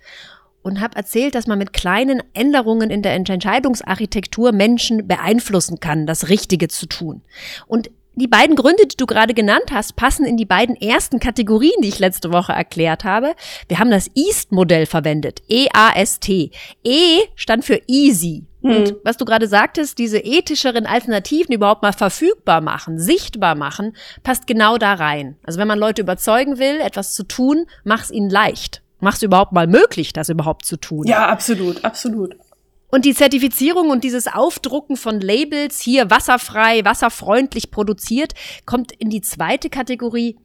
und 0.64 0.82
habe 0.82 0.96
erzählt, 0.96 1.36
dass 1.36 1.46
man 1.46 1.60
mit 1.60 1.74
kleinen 1.74 2.24
Änderungen 2.34 2.90
in 2.90 3.04
der 3.04 3.14
Entscheidungsarchitektur 3.14 4.52
Menschen 4.52 5.08
beeinflussen 5.08 5.80
kann, 5.80 6.08
das 6.08 6.30
Richtige 6.30 6.70
zu 6.70 6.88
tun. 6.88 7.22
Und 7.68 7.92
die 8.16 8.28
beiden 8.28 8.56
Gründe, 8.56 8.88
die 8.88 8.98
du 8.98 9.06
gerade 9.06 9.34
genannt 9.34 9.72
hast, 9.72 9.96
passen 9.96 10.26
in 10.26 10.38
die 10.38 10.46
beiden 10.46 10.76
ersten 10.76 11.20
Kategorien, 11.20 11.82
die 11.82 11.90
ich 11.90 12.00
letzte 12.00 12.32
Woche 12.32 12.54
erklärt 12.54 13.04
habe. 13.04 13.36
Wir 13.68 13.80
haben 13.80 13.92
das 13.92 14.10
EAST-Modell 14.16 14.86
verwendet. 14.86 15.42
E-A-S-T. 15.50 16.52
E 16.84 17.20
stand 17.36 17.66
für 17.66 17.82
easy. 17.88 18.46
Hm. 18.62 18.76
Und 18.76 18.96
was 19.04 19.18
du 19.18 19.26
gerade 19.26 19.48
sagtest, 19.48 19.98
diese 20.00 20.18
ethischeren 20.20 20.86
Alternativen 20.86 21.54
überhaupt 21.54 21.84
mal 21.84 21.94
verfügbar 21.94 22.62
machen, 22.62 23.00
sichtbar 23.00 23.56
machen, 23.56 23.96
passt 24.24 24.48
genau 24.48 24.78
da 24.78 24.94
rein. 24.94 25.38
Also 25.44 25.60
wenn 25.60 25.68
man 25.68 25.80
Leute 25.80 26.02
überzeugen 26.02 26.58
will, 26.58 26.80
etwas 26.82 27.14
zu 27.14 27.24
tun, 27.24 27.68
mach's 27.84 28.10
ihnen 28.12 28.30
leicht. 28.30 28.82
Mach's 29.00 29.22
überhaupt 29.22 29.52
mal 29.52 29.68
möglich, 29.68 30.14
das 30.14 30.30
überhaupt 30.30 30.66
zu 30.66 30.78
tun. 30.78 31.06
Ja, 31.06 31.28
absolut, 31.28 31.84
absolut. 31.84 32.36
Und 32.96 33.04
die 33.04 33.14
Zertifizierung 33.14 33.90
und 33.90 34.06
dieses 34.06 34.26
Aufdrucken 34.26 34.96
von 34.96 35.20
Labels, 35.20 35.82
hier 35.82 36.10
wasserfrei, 36.10 36.86
wasserfreundlich 36.86 37.70
produziert, 37.70 38.32
kommt 38.66 38.94
in 38.94 39.10
die 39.10 39.20
zweite 39.20 39.70
Kategorie. 39.70 40.38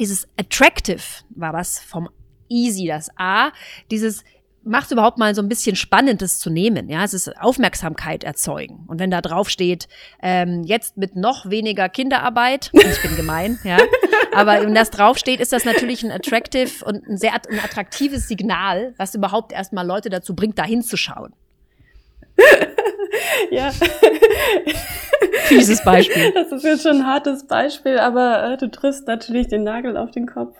Dieses 0.00 0.26
Attractive 0.36 0.98
war 1.36 1.52
das 1.52 1.78
vom 1.78 2.08
Easy, 2.48 2.88
das 2.88 3.10
A. 3.16 3.52
Dieses 3.92 4.24
macht 4.64 4.90
überhaupt 4.90 5.18
mal 5.18 5.36
so 5.36 5.42
ein 5.42 5.48
bisschen 5.48 5.76
Spannendes 5.76 6.40
zu 6.40 6.50
nehmen. 6.50 6.88
Ja, 6.88 7.04
es 7.04 7.14
ist 7.14 7.28
Aufmerksamkeit 7.40 8.24
erzeugen. 8.24 8.86
Und 8.88 8.98
wenn 8.98 9.12
da 9.12 9.20
drauf 9.20 9.48
steht, 9.48 9.86
ähm, 10.20 10.64
jetzt 10.64 10.96
mit 10.96 11.14
noch 11.14 11.48
weniger 11.48 11.88
Kinderarbeit, 11.88 12.70
ich 12.72 13.02
bin 13.02 13.14
gemein, 13.14 13.60
ja, 13.62 13.78
aber 14.34 14.62
wenn 14.62 14.74
das 14.74 14.90
draufsteht, 14.90 15.38
ist 15.38 15.52
das 15.52 15.64
natürlich 15.64 16.02
ein 16.02 16.10
attractive 16.10 16.84
und 16.84 17.06
ein 17.06 17.18
sehr 17.18 17.34
attraktives 17.36 18.26
Signal, 18.26 18.94
was 18.98 19.14
überhaupt 19.14 19.52
erstmal 19.52 19.86
Leute 19.86 20.10
dazu 20.10 20.34
bringt, 20.34 20.58
da 20.58 20.64
hinzuschauen. 20.64 21.32
ja. 23.50 23.70
Fieses 25.44 25.82
Beispiel. 25.84 26.32
Das 26.32 26.52
ist 26.52 26.64
jetzt 26.64 26.82
schon 26.82 27.02
ein 27.02 27.06
hartes 27.06 27.46
Beispiel, 27.46 27.98
aber 27.98 28.52
äh, 28.52 28.56
du 28.56 28.70
triffst 28.70 29.06
natürlich 29.06 29.48
den 29.48 29.62
Nagel 29.62 29.96
auf 29.96 30.10
den 30.10 30.26
Kopf. 30.26 30.56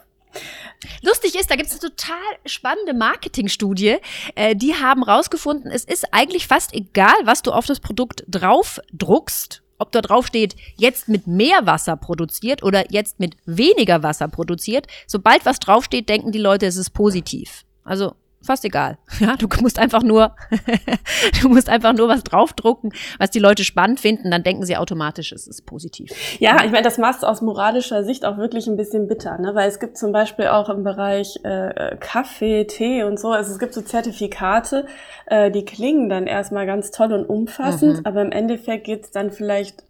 Lustig 1.01 1.35
ist, 1.35 1.49
da 1.49 1.55
gibt 1.55 1.69
es 1.69 1.79
eine 1.79 1.91
total 1.91 2.17
spannende 2.45 2.93
Marketingstudie. 2.93 3.97
Äh, 4.35 4.55
die 4.55 4.75
haben 4.75 5.03
rausgefunden, 5.03 5.71
es 5.71 5.85
ist 5.85 6.13
eigentlich 6.13 6.47
fast 6.47 6.73
egal, 6.73 7.15
was 7.23 7.41
du 7.41 7.51
auf 7.51 7.65
das 7.65 7.79
Produkt 7.79 8.23
draufdruckst. 8.27 9.61
Ob 9.77 9.91
da 9.91 10.01
drauf 10.01 10.27
steht, 10.27 10.55
jetzt 10.77 11.09
mit 11.09 11.27
mehr 11.27 11.65
Wasser 11.65 11.97
produziert 11.97 12.63
oder 12.63 12.91
jetzt 12.91 13.19
mit 13.19 13.35
weniger 13.45 14.03
Wasser 14.03 14.29
produziert. 14.29 14.87
Sobald 15.05 15.45
was 15.45 15.59
draufsteht, 15.59 16.07
denken 16.07 16.31
die 16.31 16.39
Leute, 16.39 16.65
es 16.65 16.77
ist 16.77 16.91
positiv. 16.91 17.65
Also 17.83 18.15
fast 18.45 18.65
egal. 18.65 18.97
Ja, 19.19 19.35
du 19.37 19.47
musst 19.61 19.79
einfach 19.79 20.03
nur, 20.03 20.35
du 21.41 21.49
musst 21.49 21.69
einfach 21.69 21.93
nur 21.93 22.09
was 22.09 22.23
draufdrucken, 22.23 22.91
was 23.17 23.31
die 23.31 23.39
Leute 23.39 23.63
spannend 23.63 23.99
finden, 23.99 24.29
dann 24.29 24.43
denken 24.43 24.65
sie 24.65 24.75
automatisch, 24.75 25.31
es 25.31 25.47
ist 25.47 25.65
positiv. 25.65 26.11
Ja, 26.39 26.57
ich 26.65 26.71
meine, 26.71 26.83
das 26.83 26.97
macht 26.97 27.19
es 27.19 27.23
aus 27.23 27.41
moralischer 27.41 28.03
Sicht 28.03 28.25
auch 28.25 28.37
wirklich 28.37 28.67
ein 28.67 28.75
bisschen 28.75 29.07
bitter, 29.07 29.37
ne? 29.39 29.55
weil 29.55 29.69
es 29.69 29.79
gibt 29.79 29.97
zum 29.97 30.11
Beispiel 30.11 30.47
auch 30.47 30.69
im 30.69 30.83
Bereich 30.83 31.39
äh, 31.43 31.95
Kaffee, 31.99 32.65
Tee 32.65 33.03
und 33.03 33.19
so, 33.19 33.31
also 33.31 33.53
es 33.53 33.57
gibt 33.57 33.73
so 33.73 33.81
Zertifikate, 33.81 34.85
äh, 35.27 35.49
die 35.49 35.63
klingen 35.63 36.09
dann 36.09 36.27
erstmal 36.27 36.65
ganz 36.65 36.91
toll 36.91 37.13
und 37.13 37.25
umfassend, 37.25 37.99
mhm. 37.99 38.05
aber 38.05 38.21
im 38.21 38.31
Endeffekt 38.33 38.83
geht 38.83 39.05
es 39.05 39.11
dann 39.11 39.31
vielleicht 39.31 39.85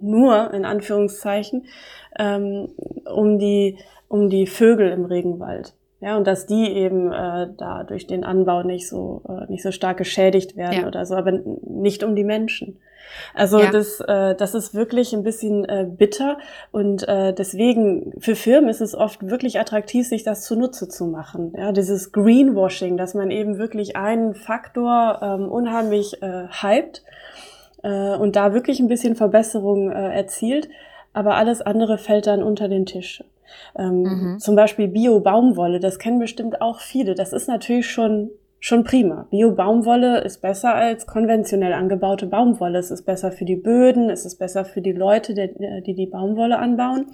nur, 0.00 0.54
in 0.54 0.64
Anführungszeichen, 0.64 1.66
ähm, 2.18 2.68
um 3.04 3.38
die 3.40 3.78
um 4.08 4.30
die 4.30 4.46
Vögel 4.46 4.90
im 4.90 5.04
Regenwald. 5.04 5.74
Ja, 6.00 6.16
und 6.16 6.26
dass 6.26 6.46
die 6.46 6.72
eben 6.72 7.12
äh, 7.12 7.48
da 7.56 7.82
durch 7.82 8.06
den 8.06 8.22
Anbau 8.22 8.62
nicht 8.62 8.88
so 8.88 9.22
äh, 9.28 9.50
nicht 9.50 9.64
so 9.64 9.72
stark 9.72 9.96
geschädigt 9.96 10.56
werden 10.56 10.82
ja. 10.82 10.86
oder 10.86 11.04
so, 11.04 11.16
aber 11.16 11.32
nicht 11.32 12.04
um 12.04 12.14
die 12.14 12.24
Menschen. 12.24 12.78
Also 13.34 13.58
ja. 13.58 13.70
das, 13.70 14.00
äh, 14.00 14.34
das 14.34 14.54
ist 14.54 14.74
wirklich 14.74 15.12
ein 15.12 15.22
bisschen 15.22 15.64
äh, 15.64 15.86
bitter 15.88 16.38
und 16.72 17.06
äh, 17.08 17.32
deswegen 17.32 18.12
für 18.18 18.36
Firmen 18.36 18.68
ist 18.70 18.80
es 18.80 18.94
oft 18.94 19.28
wirklich 19.28 19.58
attraktiv, 19.58 20.06
sich 20.06 20.24
das 20.24 20.42
zunutze 20.42 20.88
zu 20.88 21.06
machen. 21.06 21.52
Ja, 21.56 21.72
dieses 21.72 22.12
Greenwashing, 22.12 22.96
dass 22.96 23.14
man 23.14 23.30
eben 23.30 23.58
wirklich 23.58 23.96
einen 23.96 24.34
Faktor 24.34 25.18
ähm, 25.22 25.48
unheimlich 25.48 26.22
äh, 26.22 26.48
hypt 26.48 27.02
äh, 27.82 28.16
und 28.16 28.36
da 28.36 28.52
wirklich 28.54 28.80
ein 28.80 28.88
bisschen 28.88 29.16
Verbesserung 29.16 29.90
äh, 29.90 30.14
erzielt, 30.14 30.68
aber 31.12 31.36
alles 31.36 31.62
andere 31.62 31.98
fällt 31.98 32.26
dann 32.26 32.42
unter 32.42 32.68
den 32.68 32.86
Tisch. 32.86 33.24
Ähm, 33.78 34.02
mhm. 34.02 34.38
Zum 34.38 34.56
Beispiel 34.56 34.88
Bio-Baumwolle, 34.88 35.80
das 35.80 35.98
kennen 35.98 36.18
bestimmt 36.18 36.60
auch 36.60 36.80
viele. 36.80 37.14
Das 37.14 37.32
ist 37.32 37.48
natürlich 37.48 37.90
schon 37.90 38.30
schon 38.60 38.82
prima. 38.82 39.26
Bio-Baumwolle 39.30 40.20
ist 40.22 40.42
besser 40.42 40.74
als 40.74 41.06
konventionell 41.06 41.72
angebaute 41.72 42.26
Baumwolle. 42.26 42.78
Es 42.78 42.90
ist 42.90 43.02
besser 43.02 43.30
für 43.30 43.44
die 43.44 43.56
Böden, 43.56 44.10
es 44.10 44.24
ist 44.24 44.36
besser 44.36 44.64
für 44.64 44.80
die 44.80 44.92
Leute, 44.92 45.34
die 45.34 45.82
die, 45.82 45.94
die 45.94 46.06
Baumwolle 46.06 46.58
anbauen. 46.58 47.06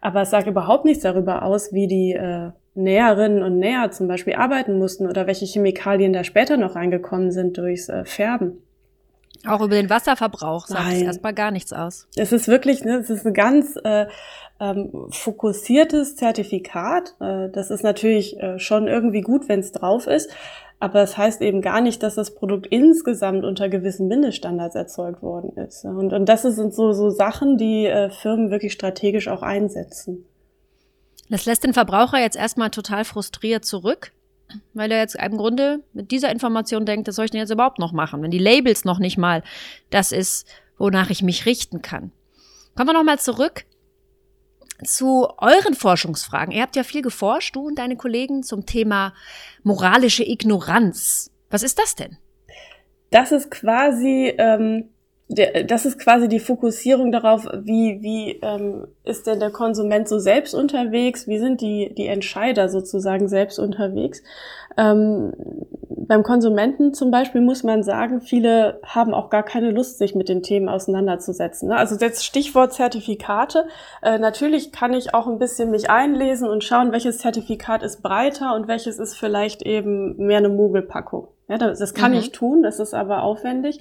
Aber 0.00 0.22
es 0.22 0.30
sagt 0.30 0.46
überhaupt 0.46 0.86
nichts 0.86 1.02
darüber 1.02 1.42
aus, 1.42 1.72
wie 1.72 1.86
die 1.86 2.12
äh, 2.12 2.50
Näherinnen 2.74 3.42
und 3.42 3.58
Näher 3.58 3.90
zum 3.90 4.08
Beispiel 4.08 4.34
arbeiten 4.34 4.78
mussten 4.78 5.06
oder 5.06 5.26
welche 5.26 5.44
Chemikalien 5.44 6.12
da 6.12 6.24
später 6.24 6.56
noch 6.56 6.76
reingekommen 6.76 7.30
sind 7.30 7.58
durchs 7.58 7.88
äh, 7.88 8.04
Färben. 8.04 8.62
Auch 9.46 9.60
über 9.60 9.74
den 9.74 9.88
Wasserverbrauch 9.88 10.66
sagt 10.66 10.92
es 10.92 11.02
erstmal 11.02 11.32
gar 11.32 11.50
nichts 11.50 11.72
aus. 11.72 12.06
Es 12.16 12.32
ist 12.32 12.46
wirklich, 12.48 12.84
ne, 12.84 12.96
es 12.96 13.08
ist 13.08 13.24
eine 13.24 13.32
ganz 13.32 13.76
äh, 13.84 14.06
ähm, 14.60 15.06
fokussiertes 15.10 16.16
Zertifikat. 16.16 17.14
Äh, 17.20 17.48
das 17.50 17.70
ist 17.70 17.82
natürlich 17.82 18.38
äh, 18.38 18.58
schon 18.58 18.86
irgendwie 18.86 19.22
gut, 19.22 19.48
wenn 19.48 19.60
es 19.60 19.72
drauf 19.72 20.06
ist. 20.06 20.30
Aber 20.78 21.02
es 21.02 21.10
das 21.10 21.18
heißt 21.18 21.42
eben 21.42 21.60
gar 21.60 21.80
nicht, 21.82 22.02
dass 22.02 22.14
das 22.14 22.34
Produkt 22.34 22.66
insgesamt 22.68 23.44
unter 23.44 23.68
gewissen 23.68 24.08
Mindeststandards 24.08 24.74
erzeugt 24.74 25.22
worden 25.22 25.56
ist. 25.56 25.84
Und, 25.84 26.12
und 26.12 26.26
das 26.26 26.42
sind 26.42 26.74
so, 26.74 26.92
so 26.92 27.10
Sachen, 27.10 27.58
die 27.58 27.86
äh, 27.86 28.10
Firmen 28.10 28.50
wirklich 28.50 28.72
strategisch 28.72 29.28
auch 29.28 29.42
einsetzen. 29.42 30.24
Das 31.28 31.44
lässt 31.44 31.64
den 31.64 31.74
Verbraucher 31.74 32.18
jetzt 32.18 32.36
erstmal 32.36 32.70
total 32.70 33.04
frustriert 33.04 33.64
zurück, 33.64 34.12
weil 34.74 34.90
er 34.90 34.98
jetzt 34.98 35.16
im 35.16 35.36
Grunde 35.36 35.80
mit 35.92 36.10
dieser 36.10 36.30
Information 36.30 36.86
denkt, 36.86 37.08
das 37.08 37.16
soll 37.16 37.26
ich 37.26 37.30
denn 37.30 37.40
jetzt 37.40 37.52
überhaupt 37.52 37.78
noch 37.78 37.92
machen, 37.92 38.22
wenn 38.22 38.30
die 38.30 38.38
Labels 38.38 38.84
noch 38.84 38.98
nicht 38.98 39.18
mal 39.18 39.42
das 39.90 40.12
ist, 40.12 40.46
wonach 40.78 41.10
ich 41.10 41.22
mich 41.22 41.46
richten 41.46 41.82
kann. 41.82 42.10
Kommen 42.74 42.88
wir 42.88 42.94
nochmal 42.94 43.18
zurück 43.18 43.64
zu 44.84 45.28
euren 45.38 45.74
Forschungsfragen. 45.74 46.52
Ihr 46.52 46.62
habt 46.62 46.76
ja 46.76 46.82
viel 46.82 47.02
geforscht, 47.02 47.56
du 47.56 47.66
und 47.66 47.78
deine 47.78 47.96
Kollegen, 47.96 48.42
zum 48.42 48.66
Thema 48.66 49.14
moralische 49.62 50.24
Ignoranz. 50.24 51.30
Was 51.50 51.62
ist 51.62 51.78
das 51.78 51.94
denn? 51.94 52.16
Das 53.10 53.32
ist 53.32 53.50
quasi, 53.50 54.32
ähm, 54.38 54.90
der, 55.30 55.62
das 55.62 55.86
ist 55.86 55.98
quasi 56.00 56.28
die 56.28 56.40
Fokussierung 56.40 57.12
darauf, 57.12 57.46
wie, 57.62 58.02
wie 58.02 58.40
ähm, 58.42 58.88
ist 59.04 59.28
denn 59.28 59.38
der 59.38 59.50
Konsument 59.50 60.08
so 60.08 60.18
selbst 60.18 60.54
unterwegs, 60.54 61.28
wie 61.28 61.38
sind 61.38 61.60
die, 61.60 61.94
die 61.94 62.08
Entscheider 62.08 62.68
sozusagen 62.68 63.28
selbst 63.28 63.60
unterwegs. 63.60 64.24
Ähm, 64.76 65.32
beim 65.88 66.24
Konsumenten 66.24 66.94
zum 66.94 67.12
Beispiel 67.12 67.40
muss 67.40 67.62
man 67.62 67.84
sagen, 67.84 68.20
viele 68.20 68.80
haben 68.84 69.14
auch 69.14 69.30
gar 69.30 69.44
keine 69.44 69.70
Lust, 69.70 69.98
sich 69.98 70.16
mit 70.16 70.28
den 70.28 70.42
Themen 70.42 70.68
auseinanderzusetzen. 70.68 71.68
Ne? 71.68 71.76
Also 71.76 71.94
jetzt 71.94 72.24
Stichwort 72.24 72.72
Zertifikate. 72.72 73.66
Äh, 74.02 74.18
natürlich 74.18 74.72
kann 74.72 74.92
ich 74.92 75.14
auch 75.14 75.28
ein 75.28 75.38
bisschen 75.38 75.70
mich 75.70 75.90
einlesen 75.90 76.48
und 76.48 76.64
schauen, 76.64 76.90
welches 76.90 77.18
Zertifikat 77.18 77.84
ist 77.84 78.02
breiter 78.02 78.56
und 78.56 78.66
welches 78.66 78.98
ist 78.98 79.16
vielleicht 79.16 79.62
eben 79.62 80.16
mehr 80.16 80.38
eine 80.38 80.48
Mogelpackung. 80.48 81.28
Ja, 81.46 81.58
das, 81.58 81.94
kann 81.94 82.12
mhm. 82.12 82.18
ich 82.18 82.32
tun, 82.32 82.64
das 82.64 82.80
ist 82.80 82.94
aber 82.94 83.22
aufwendig. 83.22 83.80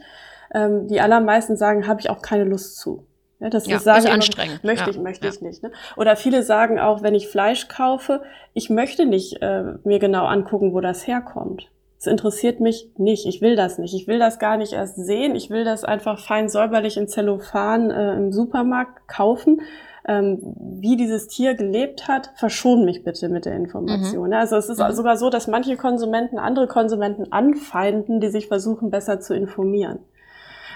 Ähm, 0.53 0.87
die 0.87 0.99
allermeisten 1.01 1.55
sagen, 1.57 1.87
habe 1.87 2.01
ich 2.01 2.09
auch 2.09 2.21
keine 2.21 2.43
Lust 2.43 2.77
zu. 2.77 3.05
Ja, 3.39 3.49
das 3.49 3.67
Ja, 3.67 3.77
ist 3.77 3.83
sagen 3.83 3.99
ist 3.99 4.05
immer, 4.05 4.13
anstrengend. 4.15 4.63
Möchte 4.63 4.85
Ja, 4.85 4.89
ich, 4.89 4.99
möchte 4.99 5.25
ja. 5.27 5.31
ich 5.33 5.41
nicht. 5.41 5.63
Ne? 5.63 5.71
Oder 5.95 6.15
viele 6.15 6.43
sagen 6.43 6.79
auch, 6.79 7.03
wenn 7.03 7.15
ich 7.15 7.27
Fleisch 7.29 7.67
kaufe, 7.69 8.21
ich 8.53 8.69
möchte 8.69 9.05
nicht 9.05 9.41
äh, 9.41 9.63
mir 9.83 9.99
genau 9.99 10.25
angucken, 10.25 10.73
wo 10.73 10.81
das 10.81 11.07
herkommt. 11.07 11.69
Es 11.99 12.07
interessiert 12.07 12.59
mich 12.61 12.89
nicht. 12.97 13.25
Ich 13.25 13.41
will 13.41 13.55
das 13.55 13.77
nicht. 13.77 13.93
Ich 13.93 14.07
will 14.07 14.19
das 14.19 14.39
gar 14.39 14.57
nicht 14.57 14.73
erst 14.73 14.95
sehen. 14.95 15.35
Ich 15.35 15.49
will 15.49 15.63
das 15.65 15.83
einfach 15.83 16.19
fein 16.19 16.49
säuberlich 16.49 16.97
in 16.97 17.07
Zellophan 17.07 17.91
äh, 17.91 18.15
im 18.15 18.31
Supermarkt 18.31 19.07
kaufen. 19.07 19.61
Ähm, 20.07 20.39
wie 20.57 20.95
dieses 20.95 21.27
Tier 21.27 21.55
gelebt 21.55 22.07
hat, 22.07 22.31
verschon 22.35 22.83
mich 22.85 23.03
bitte 23.03 23.29
mit 23.29 23.45
der 23.45 23.55
Information. 23.55 24.31
Ja, 24.31 24.39
Also 24.39 24.55
es 24.55 24.69
ist 24.69 24.79
Mhm. 24.79 24.91
sogar 24.93 25.17
so, 25.17 25.29
dass 25.29 25.47
manche 25.47 25.75
Konsumenten 25.77 26.39
andere 26.39 26.67
Konsumenten 26.67 27.31
anfeinden, 27.31 28.19
die 28.21 28.29
sich 28.29 28.47
versuchen, 28.47 28.89
besser 28.91 29.19
zu 29.19 29.35
informieren. 29.35 29.99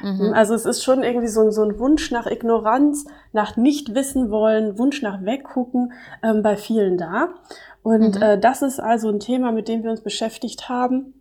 Mhm. 0.04 0.34
Also 0.34 0.54
es 0.54 0.66
ist 0.66 0.84
schon 0.84 1.02
irgendwie 1.04 1.28
so 1.28 1.42
ein, 1.42 1.52
so 1.52 1.64
ein 1.64 1.80
Wunsch 1.80 2.12
nach 2.12 2.28
Ignoranz, 2.28 3.06
nach 3.32 3.58
nicht 3.58 3.96
wissen 3.96 4.30
wollen, 4.30 4.78
Wunsch 4.78 5.02
nach 5.02 5.24
weggucken 5.24 5.94
ähm, 6.22 6.44
bei 6.44 6.58
vielen 6.58 6.98
da. 6.98 7.30
Und 7.82 8.16
Mhm. 8.18 8.22
äh, 8.22 8.38
das 8.40 8.62
ist 8.62 8.80
also 8.80 9.10
ein 9.10 9.20
Thema, 9.20 9.52
mit 9.52 9.68
dem 9.68 9.84
wir 9.84 9.92
uns 9.92 10.02
beschäftigt 10.02 10.70
haben, 10.70 11.14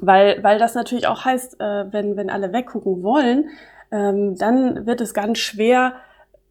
weil, 0.00 0.42
weil 0.42 0.58
das 0.58 0.74
natürlich 0.74 1.06
auch 1.06 1.24
heißt, 1.24 1.60
äh, 1.60 1.92
wenn, 1.92 2.16
wenn 2.16 2.30
alle 2.30 2.52
weggucken 2.52 3.02
wollen, 3.02 3.50
ähm, 3.90 4.36
dann 4.36 4.86
wird 4.86 5.00
es 5.00 5.14
ganz 5.14 5.38
schwer, 5.38 5.94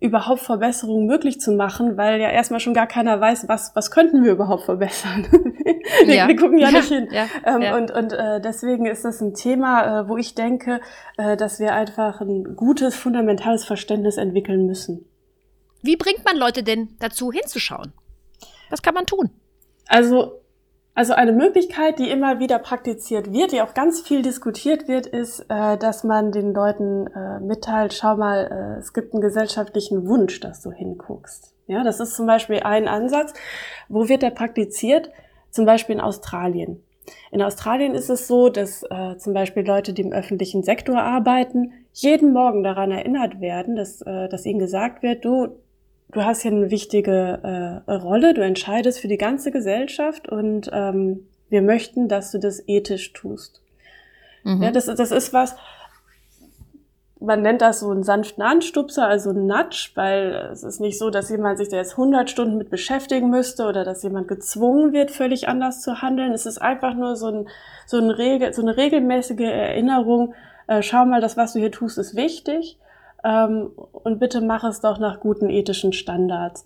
überhaupt 0.04 0.42
Verbesserungen 0.42 1.06
möglich 1.06 1.40
zu 1.40 1.54
machen, 1.54 1.96
weil 1.96 2.20
ja 2.20 2.30
erstmal 2.30 2.60
schon 2.60 2.74
gar 2.74 2.88
keiner 2.88 3.22
weiß, 3.22 3.48
was, 3.48 3.74
was 3.74 3.90
könnten 3.90 4.24
wir 4.26 4.34
überhaupt 4.34 4.66
verbessern. 4.66 5.26
wir, 6.06 6.14
Ja. 6.14 6.28
wir 6.28 6.36
gucken 6.36 6.58
ja, 6.58 6.72
nicht 6.72 6.90
hin. 6.90 7.08
Ja, 7.10 7.26
Ähm, 7.46 7.62
ja. 7.62 7.78
Und, 7.78 7.90
und 7.90 8.12
äh, 8.12 8.42
deswegen 8.42 8.86
ist 8.86 9.06
das 9.06 9.22
ein 9.22 9.34
Thema, 9.34 10.02
äh, 10.02 10.10
wo 10.10 10.18
ich 10.18 10.36
denke, 10.36 10.82
äh, 11.18 11.38
dass 11.38 11.62
wir 11.62 11.74
einfach 11.74 12.20
ein 12.20 12.58
gutes, 12.58 12.96
fundamentales 12.96 13.64
Verständnis 13.64 14.18
entwickeln 14.18 14.66
müssen. 14.66 15.06
Wie 15.82 15.96
bringt 15.96 16.26
man 16.26 16.36
Leute 16.36 16.64
denn 16.64 16.90
dazu 17.00 17.32
hinzuschauen? 17.32 17.94
Was 18.70 18.82
kann 18.82 18.94
man 18.94 19.06
tun? 19.06 19.30
Also, 19.88 20.42
also 20.96 21.14
eine 21.14 21.32
Möglichkeit, 21.32 21.98
die 22.00 22.10
immer 22.10 22.40
wieder 22.40 22.60
praktiziert 22.60 23.32
wird, 23.34 23.52
die 23.52 23.62
auch 23.62 23.74
ganz 23.74 24.02
viel 24.02 24.22
diskutiert 24.22 24.88
wird, 24.88 25.08
ist, 25.08 25.46
äh, 25.50 25.78
dass 25.78 26.04
man 26.04 26.32
den 26.32 26.54
Leuten 26.54 27.08
äh, 27.08 27.40
mitteilt, 27.40 27.94
schau 27.94 28.16
mal, 28.16 28.76
äh, 28.78 28.80
es 28.80 28.94
gibt 28.94 29.14
einen 29.14 29.22
gesellschaftlichen 29.22 30.08
Wunsch, 30.08 30.40
dass 30.40 30.62
du 30.62 30.72
hinguckst. 30.72 31.54
Ja, 31.68 31.84
das 31.84 32.00
ist 32.00 32.16
zum 32.16 32.28
Beispiel 32.28 32.60
ein 32.60 32.88
Ansatz. 32.88 33.34
Wo 33.90 34.08
wird 34.08 34.22
der 34.22 34.32
praktiziert? 34.32 35.10
Zum 35.50 35.66
Beispiel 35.66 35.96
in 35.96 36.02
Australien. 36.02 36.84
In 37.32 37.42
Australien 37.42 37.96
ist 37.96 38.10
es 38.10 38.28
so, 38.28 38.50
dass 38.50 38.84
äh, 38.84 39.18
zum 39.18 39.34
Beispiel 39.34 39.66
Leute, 39.66 39.94
die 39.94 40.04
im 40.04 40.14
öffentlichen 40.14 40.64
Sektor 40.64 41.02
arbeiten, 41.02 41.74
jeden 41.92 42.34
Morgen 42.34 42.64
daran 42.64 42.92
erinnert 42.92 43.42
werden, 43.42 43.76
dass, 43.76 44.02
äh, 44.02 44.30
dass 44.30 44.46
ihnen 44.46 44.60
gesagt 44.60 45.04
wird, 45.04 45.26
du, 45.26 45.60
du 46.14 46.24
hast 46.24 46.42
hier 46.42 46.52
eine 46.52 46.72
wichtige 46.72 47.82
äh, 47.88 47.92
Rolle, 47.92 48.34
du 48.34 48.42
entscheidest 48.42 49.00
für 49.00 49.08
die 49.08 49.18
ganze 49.18 49.52
Gesellschaft 49.52 50.30
und 50.30 50.70
ähm, 50.74 51.28
wir 51.50 51.62
möchten, 51.62 52.08
dass 52.08 52.32
du 52.32 52.40
das 52.40 52.64
ethisch 52.68 53.14
tust. 53.14 53.62
Mhm. 54.44 54.64
Ja, 54.64 54.72
das, 54.72 54.86
das 54.86 55.12
ist 55.12 55.34
was, 55.34 55.56
man 57.20 57.42
nennt 57.42 57.62
das 57.62 57.80
so 57.80 57.90
einen 57.90 58.04
sanften 58.04 58.44
Anstupser, 58.44 59.08
also 59.08 59.30
einen 59.30 59.48
Nudge, 59.48 59.92
weil 59.96 60.50
es 60.52 60.64
ist 60.64 60.82
nicht 60.82 61.00
so, 61.00 61.10
dass 61.10 61.30
jemand 61.30 61.58
sich 61.58 61.70
da 61.70 61.78
jetzt 61.78 61.94
100 61.94 62.30
Stunden 62.30 62.58
mit 62.58 62.70
beschäftigen 62.70 63.30
müsste 63.30 63.66
oder 63.66 63.86
dass 63.86 64.04
jemand 64.04 64.28
gezwungen 64.28 64.92
wird, 64.92 65.10
völlig 65.10 65.48
anders 65.48 65.82
zu 65.82 66.02
handeln. 66.02 66.34
Es 66.34 66.46
ist 66.46 66.62
einfach 66.62 66.96
nur 66.96 67.16
so, 67.16 67.28
ein, 67.28 67.48
so, 67.86 67.98
ein 67.98 68.10
Regel, 68.10 68.54
so 68.54 68.62
eine 68.62 68.76
regelmäßige 68.76 69.40
Erinnerung, 69.40 70.34
äh, 70.68 70.82
schau 70.82 71.06
mal, 71.06 71.22
das, 71.22 71.38
was 71.38 71.54
du 71.54 71.60
hier 71.60 71.72
tust, 71.72 71.98
ist 71.98 72.16
wichtig 72.16 72.78
ähm, 73.24 73.72
und 73.76 74.20
bitte 74.20 74.42
mach 74.42 74.64
es 74.64 74.82
doch 74.82 75.00
nach 75.00 75.20
guten 75.20 75.50
ethischen 75.50 75.94
Standards. 75.94 76.66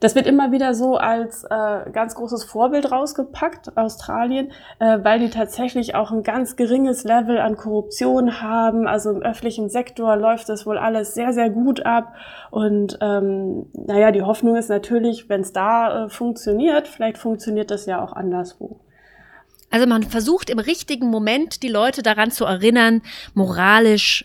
Das 0.00 0.14
wird 0.14 0.26
immer 0.26 0.52
wieder 0.52 0.74
so 0.74 0.96
als 0.96 1.44
äh, 1.44 1.90
ganz 1.90 2.14
großes 2.14 2.44
Vorbild 2.44 2.90
rausgepackt, 2.90 3.76
Australien, 3.76 4.52
äh, 4.78 4.98
weil 5.02 5.18
die 5.18 5.30
tatsächlich 5.30 5.94
auch 5.94 6.10
ein 6.10 6.22
ganz 6.22 6.56
geringes 6.56 7.04
Level 7.04 7.38
an 7.38 7.56
Korruption 7.56 8.42
haben. 8.42 8.86
Also 8.86 9.10
im 9.10 9.22
öffentlichen 9.22 9.70
Sektor 9.70 10.16
läuft 10.16 10.48
das 10.48 10.66
wohl 10.66 10.78
alles 10.78 11.14
sehr, 11.14 11.32
sehr 11.32 11.48
gut 11.48 11.86
ab. 11.86 12.14
Und 12.50 12.98
ähm, 13.00 13.66
naja, 13.72 14.10
die 14.10 14.22
Hoffnung 14.22 14.56
ist 14.56 14.68
natürlich, 14.68 15.28
wenn 15.28 15.40
es 15.40 15.52
da 15.52 16.04
äh, 16.04 16.08
funktioniert, 16.10 16.88
vielleicht 16.88 17.18
funktioniert 17.18 17.70
das 17.70 17.86
ja 17.86 18.02
auch 18.04 18.12
anderswo. 18.12 18.80
Also 19.70 19.86
man 19.86 20.02
versucht 20.02 20.50
im 20.50 20.58
richtigen 20.58 21.08
Moment 21.08 21.62
die 21.62 21.68
Leute 21.68 22.02
daran 22.02 22.30
zu 22.30 22.44
erinnern, 22.44 23.02
moralisch 23.34 24.24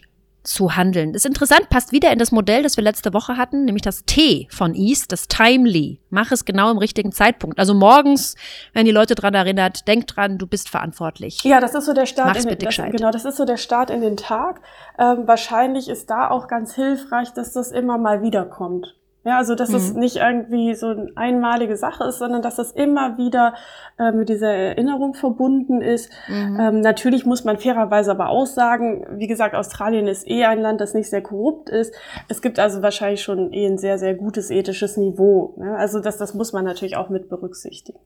zu 0.49 0.75
handeln. 0.75 1.13
Das 1.13 1.23
ist 1.23 1.27
interessant, 1.27 1.69
passt 1.69 1.91
wieder 1.91 2.11
in 2.11 2.19
das 2.19 2.31
Modell, 2.31 2.63
das 2.63 2.75
wir 2.75 2.83
letzte 2.83 3.13
Woche 3.13 3.37
hatten, 3.37 3.65
nämlich 3.65 3.83
das 3.83 4.03
T 4.05 4.47
von 4.51 4.73
East, 4.75 5.11
das 5.11 5.27
Timely. 5.27 5.99
Mach 6.09 6.31
es 6.31 6.43
genau 6.43 6.71
im 6.71 6.77
richtigen 6.77 7.11
Zeitpunkt. 7.11 7.59
Also 7.59 7.73
morgens, 7.73 8.35
wenn 8.73 8.85
die 8.85 8.91
Leute 8.91 9.15
dran 9.15 9.33
erinnert, 9.33 9.87
denk 9.87 10.07
dran, 10.07 10.37
du 10.37 10.47
bist 10.47 10.69
verantwortlich. 10.69 11.43
Ja, 11.43 11.59
das 11.59 11.75
ist 11.75 11.85
so 11.85 11.93
der 11.93 12.07
Start 12.07 12.29
Mach's 12.29 12.43
in 12.43 12.49
den, 12.49 12.57
bitte 12.57 12.65
das, 12.65 12.91
genau, 12.91 13.11
das 13.11 13.25
ist 13.25 13.37
so 13.37 13.45
der 13.45 13.57
Start 13.57 13.89
in 13.89 14.01
den 14.01 14.17
Tag. 14.17 14.61
Ähm, 14.97 15.27
wahrscheinlich 15.27 15.87
ist 15.87 16.09
da 16.09 16.29
auch 16.29 16.47
ganz 16.47 16.73
hilfreich, 16.75 17.31
dass 17.33 17.53
das 17.53 17.71
immer 17.71 17.97
mal 17.97 18.21
wiederkommt. 18.21 18.95
Ja, 19.25 19.37
also 19.37 19.53
dass 19.53 19.73
es 19.73 19.93
Mhm. 19.93 19.99
nicht 19.99 20.15
irgendwie 20.15 20.73
so 20.75 20.87
eine 20.87 21.11
einmalige 21.15 21.75
Sache 21.75 22.05
ist, 22.05 22.19
sondern 22.19 22.41
dass 22.41 22.55
das 22.55 22.71
immer 22.71 23.17
wieder 23.17 23.53
äh, 23.99 24.13
mit 24.13 24.29
dieser 24.29 24.47
Erinnerung 24.53 25.13
verbunden 25.13 25.81
ist. 25.81 26.09
Mhm. 26.29 26.57
Ähm, 26.59 26.79
natürlich 26.81 27.25
muss 27.25 27.43
man 27.43 27.57
fairerweise 27.57 28.11
aber 28.11 28.29
auch 28.29 28.45
sagen, 28.45 29.05
wie 29.19 29.27
gesagt, 29.27 29.55
Australien 29.55 30.07
ist 30.07 30.25
eh 30.25 30.45
ein 30.45 30.61
Land, 30.61 30.79
das 30.79 30.93
nicht 30.93 31.09
sehr 31.09 31.21
korrupt 31.21 31.69
ist. 31.69 31.93
Es 32.29 32.41
gibt 32.41 32.59
also 32.59 32.81
wahrscheinlich 32.81 33.21
schon 33.21 33.51
eh 33.51 33.65
ein 33.67 33.77
sehr, 33.77 33.97
sehr 33.97 34.13
gutes 34.15 34.51
ethisches 34.51 34.95
Niveau. 34.95 35.53
Ne? 35.57 35.75
Also 35.75 35.99
das, 35.99 36.17
das 36.17 36.33
muss 36.33 36.53
man 36.53 36.63
natürlich 36.63 36.95
auch 36.95 37.09
mit 37.09 37.27
berücksichtigen. 37.27 37.99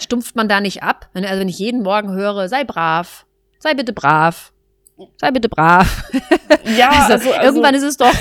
Stumpft 0.00 0.34
man 0.34 0.48
da 0.48 0.62
nicht 0.62 0.82
ab? 0.82 1.10
Wenn, 1.12 1.26
also 1.26 1.40
wenn 1.40 1.48
ich 1.48 1.58
jeden 1.58 1.82
Morgen 1.82 2.14
höre, 2.14 2.48
sei 2.48 2.64
brav, 2.64 3.26
sei 3.58 3.74
bitte 3.74 3.92
brav, 3.92 4.53
sei 5.16 5.30
bitte 5.30 5.48
brav. 5.48 6.04
Ja, 6.78 7.08
also, 7.10 7.28
irgendwann 7.42 7.74
ist 7.74 7.82
es 7.82 7.98
doch 7.98 8.12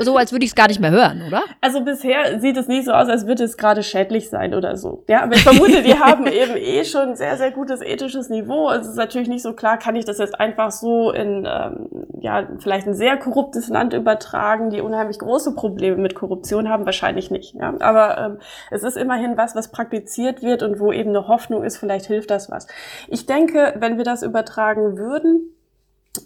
so, 0.00 0.16
als 0.16 0.32
würde 0.32 0.44
ich 0.44 0.50
es 0.50 0.56
gar 0.56 0.66
nicht 0.66 0.80
mehr 0.80 0.90
hören, 0.90 1.22
oder? 1.28 1.44
Also 1.60 1.84
bisher 1.84 2.40
sieht 2.40 2.56
es 2.56 2.66
nicht 2.66 2.86
so 2.86 2.92
aus, 2.92 3.08
als 3.08 3.24
würde 3.26 3.44
es 3.44 3.56
gerade 3.56 3.84
schädlich 3.84 4.30
sein 4.30 4.52
oder 4.52 4.76
so. 4.76 5.04
Ja, 5.08 5.22
aber 5.22 5.34
ich 5.34 5.44
vermute, 5.44 5.80
die 5.82 5.94
haben 6.00 6.26
eben 6.26 6.56
eh 6.56 6.84
schon 6.84 7.10
ein 7.10 7.16
sehr, 7.16 7.36
sehr 7.36 7.52
gutes 7.52 7.82
ethisches 7.82 8.30
Niveau. 8.30 8.66
Also 8.66 8.86
es 8.86 8.90
ist 8.90 8.96
natürlich 8.96 9.28
nicht 9.28 9.42
so 9.42 9.52
klar, 9.52 9.78
kann 9.78 9.94
ich 9.94 10.04
das 10.04 10.18
jetzt 10.18 10.40
einfach 10.40 10.72
so 10.72 11.12
in 11.12 11.46
ähm, 11.48 11.88
ja 12.20 12.48
vielleicht 12.58 12.88
ein 12.88 12.94
sehr 12.94 13.16
korruptes 13.16 13.68
Land 13.68 13.92
übertragen, 13.92 14.70
die 14.70 14.80
unheimlich 14.80 15.20
große 15.20 15.54
Probleme 15.54 15.98
mit 15.98 16.16
Korruption 16.16 16.68
haben, 16.68 16.86
wahrscheinlich 16.86 17.30
nicht. 17.30 17.54
Ja, 17.54 17.74
aber 17.78 18.18
ähm, 18.18 18.38
es 18.72 18.82
ist 18.82 18.96
immerhin 18.96 19.36
was, 19.36 19.54
was 19.54 19.70
praktiziert 19.70 20.42
wird 20.42 20.64
und 20.64 20.80
wo 20.80 20.90
eben 20.90 21.10
eine 21.10 21.28
Hoffnung 21.28 21.62
ist, 21.62 21.76
vielleicht 21.76 22.06
hilft 22.06 22.30
das 22.30 22.50
was. 22.50 22.66
Ich 23.06 23.26
denke, 23.26 23.74
wenn 23.78 23.98
wir 23.98 24.04
das 24.04 24.24
übertragen 24.24 24.98
würden, 24.98 25.53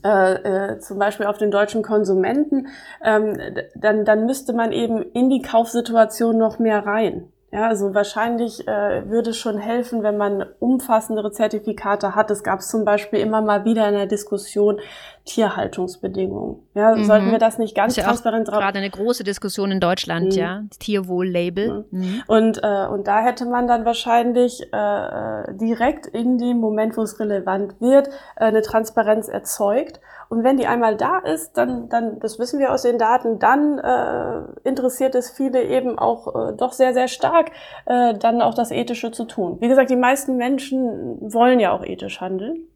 äh, 0.05 0.73
äh, 0.73 0.79
zum 0.81 0.99
Beispiel 0.99 1.27
auf 1.27 1.39
den 1.39 1.51
deutschen 1.51 1.83
Konsumenten, 1.83 2.69
ähm, 3.03 3.39
dann, 3.75 4.05
dann 4.05 4.27
müsste 4.27 4.53
man 4.53 4.73
eben 4.73 5.03
in 5.03 5.31
die 5.31 5.43
Kaufsituation 5.43 6.37
noch 6.37 6.59
mehr 6.59 6.85
rein. 6.85 7.33
Ja, 7.51 7.67
also 7.69 7.95
wahrscheinlich 7.95 8.69
äh, 8.69 9.09
würde 9.09 9.31
es 9.31 9.39
schon 9.39 9.57
helfen, 9.57 10.03
wenn 10.03 10.19
man 10.19 10.45
umfassendere 10.59 11.33
Zertifikate 11.33 12.15
hat. 12.15 12.31
Es 12.31 12.43
gab 12.45 12.61
zum 12.61 12.85
Beispiel 12.85 13.21
immer 13.21 13.41
mal 13.41 13.65
wieder 13.65 13.89
in 13.89 13.95
der 13.95 14.07
Diskussion 14.07 14.79
Tierhaltungsbedingungen. 15.25 16.57
Ja, 16.75 16.95
Mhm. 16.95 17.05
sollten 17.05 17.31
wir 17.31 17.39
das 17.39 17.59
nicht 17.59 17.75
ganz 17.75 17.93
ist 17.93 17.97
ja 17.99 18.05
auch 18.05 18.09
transparent 18.09 18.49
drauf 18.49 18.59
gerade 18.59 18.79
eine 18.79 18.91
große 18.91 19.25
Diskussion 19.25 19.71
in 19.71 19.81
Deutschland, 19.81 20.33
Mhm. 20.33 20.39
ja. 20.39 20.63
Tierwohl-Label. 20.79 21.85
Mhm. 21.91 22.23
Und, 22.27 22.63
äh, 22.63 22.87
und 22.87 23.07
da 23.07 23.21
hätte 23.21 23.47
man 23.47 23.67
dann 23.67 23.85
wahrscheinlich 23.85 24.63
äh, 24.73 24.77
äh, 24.77 25.55
direkt 25.55 26.07
in 26.07 26.39
dem 26.39 26.59
Moment, 26.59 26.97
wo 26.97 27.03
es 27.03 27.19
relevant 27.21 27.81
wird, 27.81 28.09
äh, 28.37 28.45
eine 28.45 28.63
Transparenz 28.63 29.29
erzeugt. 29.29 30.01
Und 30.29 30.45
wenn 30.45 30.59
die 30.59 30.67
einmal 30.67 30.97
da 30.97 31.19
ist, 31.19 31.55
dann, 31.55 31.89
dann, 31.89 32.21
das 32.21 32.39
wissen 32.39 32.59
wir 32.61 32.73
aus 32.73 32.83
den 32.83 32.99
Daten, 32.99 33.39
dann 33.39 33.79
äh, 33.79 34.69
interessiert 34.69 35.15
es 35.15 35.31
viele 35.31 35.63
eben 35.63 35.99
auch 35.99 36.51
äh, 36.51 36.53
doch 36.55 36.73
sehr, 36.73 36.93
sehr 36.93 37.09
stark, 37.09 37.51
äh, 37.87 38.15
dann 38.15 38.43
auch 38.43 38.53
das 38.53 38.71
Ethische 38.71 39.11
zu 39.11 39.25
tun. 39.25 39.57
Wie 39.61 39.69
gesagt, 39.69 39.89
die 39.89 39.97
meisten 39.97 40.37
Menschen 40.37 41.33
wollen 41.33 41.61
ja 41.61 41.73
auch 41.73 41.83
ethisch 41.83 42.21
handeln. 42.21 42.69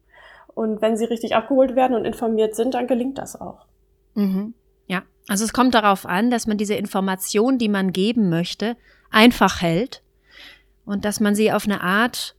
Und 0.55 0.81
wenn 0.81 0.97
sie 0.97 1.05
richtig 1.05 1.35
abgeholt 1.35 1.75
werden 1.75 1.95
und 1.95 2.05
informiert 2.05 2.55
sind, 2.55 2.73
dann 2.73 2.87
gelingt 2.87 3.17
das 3.19 3.39
auch. 3.39 3.65
Mhm. 4.15 4.55
Ja, 4.87 5.03
also 5.27 5.45
es 5.45 5.53
kommt 5.53 5.75
darauf 5.75 6.05
an, 6.05 6.31
dass 6.31 6.47
man 6.47 6.57
diese 6.57 6.75
Information, 6.75 7.57
die 7.57 7.69
man 7.69 7.91
geben 7.93 8.29
möchte, 8.29 8.77
einfach 9.11 9.61
hält 9.61 10.01
und 10.85 11.05
dass 11.05 11.19
man 11.19 11.35
sie 11.35 11.51
auf 11.51 11.65
eine 11.65 11.81
Art 11.81 12.35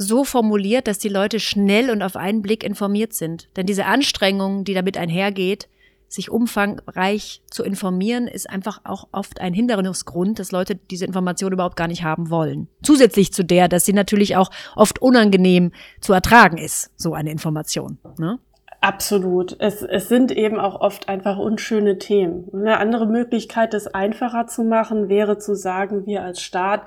so 0.00 0.24
formuliert, 0.24 0.88
dass 0.88 0.98
die 0.98 1.08
Leute 1.08 1.40
schnell 1.40 1.90
und 1.90 2.02
auf 2.02 2.16
einen 2.16 2.40
Blick 2.40 2.64
informiert 2.64 3.12
sind. 3.12 3.48
Denn 3.56 3.66
diese 3.66 3.84
Anstrengung, 3.84 4.64
die 4.64 4.74
damit 4.74 4.96
einhergeht, 4.96 5.68
sich 6.08 6.30
umfangreich 6.30 7.42
zu 7.50 7.62
informieren, 7.62 8.26
ist 8.26 8.50
einfach 8.50 8.80
auch 8.84 9.08
oft 9.12 9.40
ein 9.40 9.52
Hindernisgrund, 9.52 10.38
dass 10.38 10.52
Leute 10.52 10.74
diese 10.74 11.04
Information 11.04 11.52
überhaupt 11.52 11.76
gar 11.76 11.86
nicht 11.86 12.02
haben 12.02 12.30
wollen. 12.30 12.68
Zusätzlich 12.82 13.32
zu 13.32 13.44
der, 13.44 13.68
dass 13.68 13.84
sie 13.84 13.92
natürlich 13.92 14.36
auch 14.36 14.50
oft 14.74 15.00
unangenehm 15.00 15.70
zu 16.00 16.12
ertragen 16.12 16.56
ist, 16.56 16.90
so 16.96 17.14
eine 17.14 17.30
Information. 17.30 17.98
Ne? 18.18 18.38
Absolut. 18.80 19.54
Es, 19.60 19.82
es 19.82 20.08
sind 20.08 20.32
eben 20.32 20.58
auch 20.58 20.80
oft 20.80 21.08
einfach 21.08 21.36
unschöne 21.36 21.98
Themen. 21.98 22.48
Eine 22.52 22.78
andere 22.78 23.06
Möglichkeit, 23.06 23.74
das 23.74 23.86
einfacher 23.86 24.46
zu 24.46 24.64
machen, 24.64 25.10
wäre 25.10 25.38
zu 25.38 25.54
sagen, 25.54 26.06
wir 26.06 26.22
als 26.22 26.40
Staat 26.40 26.86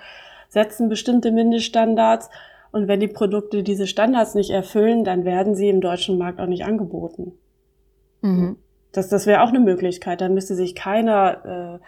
setzen 0.50 0.90
bestimmte 0.90 1.32
Mindeststandards 1.32 2.30
und 2.74 2.88
wenn 2.88 3.00
die 3.00 3.08
Produkte 3.08 3.62
diese 3.62 3.86
Standards 3.86 4.34
nicht 4.34 4.50
erfüllen, 4.50 5.04
dann 5.04 5.26
werden 5.26 5.54
sie 5.54 5.70
im 5.70 5.80
deutschen 5.80 6.18
Markt 6.18 6.42
auch 6.42 6.48
nicht 6.48 6.66
angeboten. 6.66 7.34
Mhm. 8.22 8.58
Das, 8.92 9.10
das 9.10 9.28
wäre 9.28 9.44
auch 9.44 9.50
eine 9.50 9.60
Möglichkeit. 9.60 10.22
Dann 10.22 10.34
müsste 10.34 10.56
sich 10.56 10.74
keiner 10.74 11.80
äh, 11.80 11.86